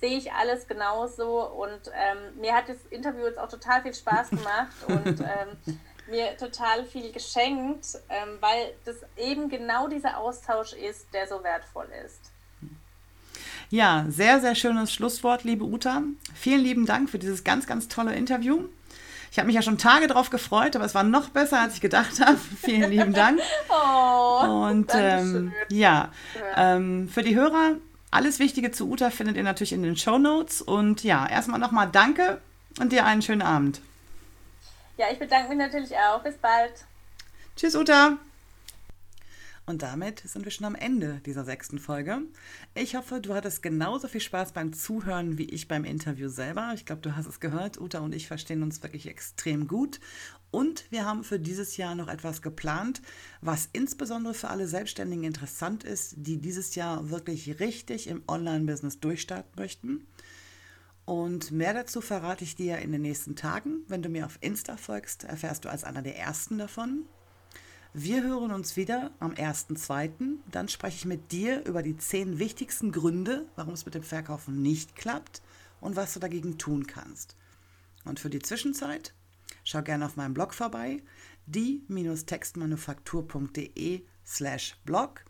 Sehe 0.00 0.18
ich 0.18 0.32
alles 0.32 0.68
genauso. 0.68 1.46
Und 1.46 1.90
ähm, 1.94 2.38
mir 2.38 2.54
hat 2.54 2.68
das 2.68 2.76
Interview 2.90 3.24
jetzt 3.24 3.38
auch 3.38 3.48
total 3.48 3.82
viel 3.82 3.94
Spaß 3.94 4.30
gemacht 4.30 4.76
und 4.86 5.20
ähm, 5.20 5.80
mir 6.08 6.36
total 6.36 6.84
viel 6.84 7.10
geschenkt, 7.12 7.86
ähm, 8.08 8.36
weil 8.40 8.74
das 8.84 8.96
eben 9.16 9.48
genau 9.48 9.88
dieser 9.88 10.18
Austausch 10.18 10.74
ist, 10.74 11.12
der 11.14 11.26
so 11.26 11.42
wertvoll 11.42 11.88
ist. 12.04 12.32
Ja, 13.70 14.06
sehr, 14.08 14.40
sehr 14.40 14.54
schönes 14.54 14.92
Schlusswort, 14.92 15.44
liebe 15.44 15.64
Uta. 15.64 16.02
Vielen 16.34 16.62
lieben 16.62 16.86
Dank 16.86 17.10
für 17.10 17.18
dieses 17.18 17.44
ganz, 17.44 17.66
ganz 17.66 17.88
tolle 17.88 18.14
Interview. 18.14 18.64
Ich 19.30 19.38
habe 19.38 19.46
mich 19.46 19.56
ja 19.56 19.62
schon 19.62 19.76
Tage 19.76 20.06
darauf 20.06 20.30
gefreut, 20.30 20.74
aber 20.74 20.86
es 20.86 20.94
war 20.94 21.02
noch 21.02 21.28
besser, 21.28 21.60
als 21.60 21.74
ich 21.74 21.82
gedacht 21.82 22.18
habe. 22.24 22.38
Vielen 22.62 22.90
lieben 22.90 23.12
Dank. 23.12 23.40
oh, 23.68 24.40
Und 24.70 24.90
ähm, 24.94 25.52
ja, 25.68 26.10
ähm, 26.56 27.10
für 27.10 27.22
die 27.22 27.36
Hörer, 27.36 27.72
Alles 28.10 28.38
Wichtige 28.38 28.70
zu 28.70 28.88
Uta 28.88 29.10
findet 29.10 29.36
ihr 29.36 29.42
natürlich 29.42 29.74
in 29.74 29.82
den 29.82 29.96
Show 29.96 30.16
Notes. 30.16 30.62
Und 30.62 31.04
ja, 31.04 31.28
erstmal 31.28 31.60
nochmal 31.60 31.90
danke 31.92 32.40
und 32.80 32.92
dir 32.92 33.04
einen 33.04 33.20
schönen 33.20 33.42
Abend. 33.42 33.82
Ja, 34.96 35.06
ich 35.12 35.18
bedanke 35.18 35.50
mich 35.50 35.58
natürlich 35.58 35.94
auch. 35.94 36.22
Bis 36.22 36.36
bald. 36.38 36.72
Tschüss, 37.54 37.76
Uta. 37.76 38.16
Und 39.68 39.82
damit 39.82 40.20
sind 40.20 40.46
wir 40.46 40.50
schon 40.50 40.64
am 40.64 40.74
Ende 40.74 41.20
dieser 41.26 41.44
sechsten 41.44 41.78
Folge. 41.78 42.22
Ich 42.74 42.96
hoffe, 42.96 43.20
du 43.20 43.34
hattest 43.34 43.62
genauso 43.62 44.08
viel 44.08 44.22
Spaß 44.22 44.52
beim 44.52 44.72
Zuhören 44.72 45.36
wie 45.36 45.44
ich 45.44 45.68
beim 45.68 45.84
Interview 45.84 46.30
selber. 46.30 46.72
Ich 46.74 46.86
glaube, 46.86 47.02
du 47.02 47.14
hast 47.14 47.26
es 47.26 47.38
gehört. 47.38 47.78
Uta 47.78 47.98
und 47.98 48.14
ich 48.14 48.28
verstehen 48.28 48.62
uns 48.62 48.82
wirklich 48.82 49.06
extrem 49.06 49.68
gut. 49.68 50.00
Und 50.50 50.90
wir 50.90 51.04
haben 51.04 51.22
für 51.22 51.38
dieses 51.38 51.76
Jahr 51.76 51.94
noch 51.94 52.08
etwas 52.08 52.40
geplant, 52.40 53.02
was 53.42 53.68
insbesondere 53.74 54.32
für 54.32 54.48
alle 54.48 54.66
Selbstständigen 54.66 55.24
interessant 55.24 55.84
ist, 55.84 56.14
die 56.16 56.38
dieses 56.38 56.74
Jahr 56.74 57.10
wirklich 57.10 57.60
richtig 57.60 58.06
im 58.06 58.22
Online-Business 58.26 59.00
durchstarten 59.00 59.52
möchten. 59.56 60.06
Und 61.04 61.50
mehr 61.50 61.74
dazu 61.74 62.00
verrate 62.00 62.42
ich 62.42 62.56
dir 62.56 62.78
in 62.78 62.90
den 62.90 63.02
nächsten 63.02 63.36
Tagen. 63.36 63.82
Wenn 63.86 64.00
du 64.00 64.08
mir 64.08 64.24
auf 64.24 64.38
Insta 64.40 64.78
folgst, 64.78 65.24
erfährst 65.24 65.66
du 65.66 65.68
als 65.68 65.84
einer 65.84 66.00
der 66.00 66.16
ersten 66.16 66.56
davon. 66.56 67.04
Wir 67.94 68.22
hören 68.22 68.52
uns 68.52 68.76
wieder 68.76 69.12
am 69.18 69.32
1.2. 69.32 70.36
Dann 70.50 70.68
spreche 70.68 70.96
ich 70.96 71.06
mit 71.06 71.32
dir 71.32 71.64
über 71.64 71.82
die 71.82 71.96
zehn 71.96 72.38
wichtigsten 72.38 72.92
Gründe, 72.92 73.46
warum 73.56 73.72
es 73.72 73.86
mit 73.86 73.94
dem 73.94 74.02
Verkaufen 74.02 74.60
nicht 74.60 74.94
klappt 74.94 75.40
und 75.80 75.96
was 75.96 76.12
du 76.12 76.20
dagegen 76.20 76.58
tun 76.58 76.86
kannst. 76.86 77.34
Und 78.04 78.20
für 78.20 78.28
die 78.28 78.40
Zwischenzeit 78.40 79.14
schau 79.64 79.80
gerne 79.82 80.04
auf 80.04 80.16
meinem 80.16 80.34
Blog 80.34 80.52
vorbei, 80.52 81.02
die-textmanufaktur.de 81.46 84.02
slash 84.26 84.76
blog 84.84 85.24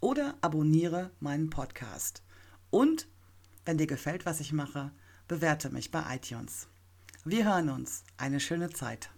oder 0.00 0.34
abonniere 0.42 1.10
meinen 1.20 1.48
Podcast. 1.48 2.22
Und 2.68 3.08
wenn 3.64 3.78
dir 3.78 3.86
gefällt, 3.86 4.26
was 4.26 4.40
ich 4.40 4.52
mache, 4.52 4.90
bewerte 5.26 5.70
mich 5.70 5.90
bei 5.90 6.04
iTunes. 6.14 6.68
Wir 7.24 7.46
hören 7.46 7.70
uns. 7.70 8.04
Eine 8.18 8.40
schöne 8.40 8.68
Zeit. 8.68 9.08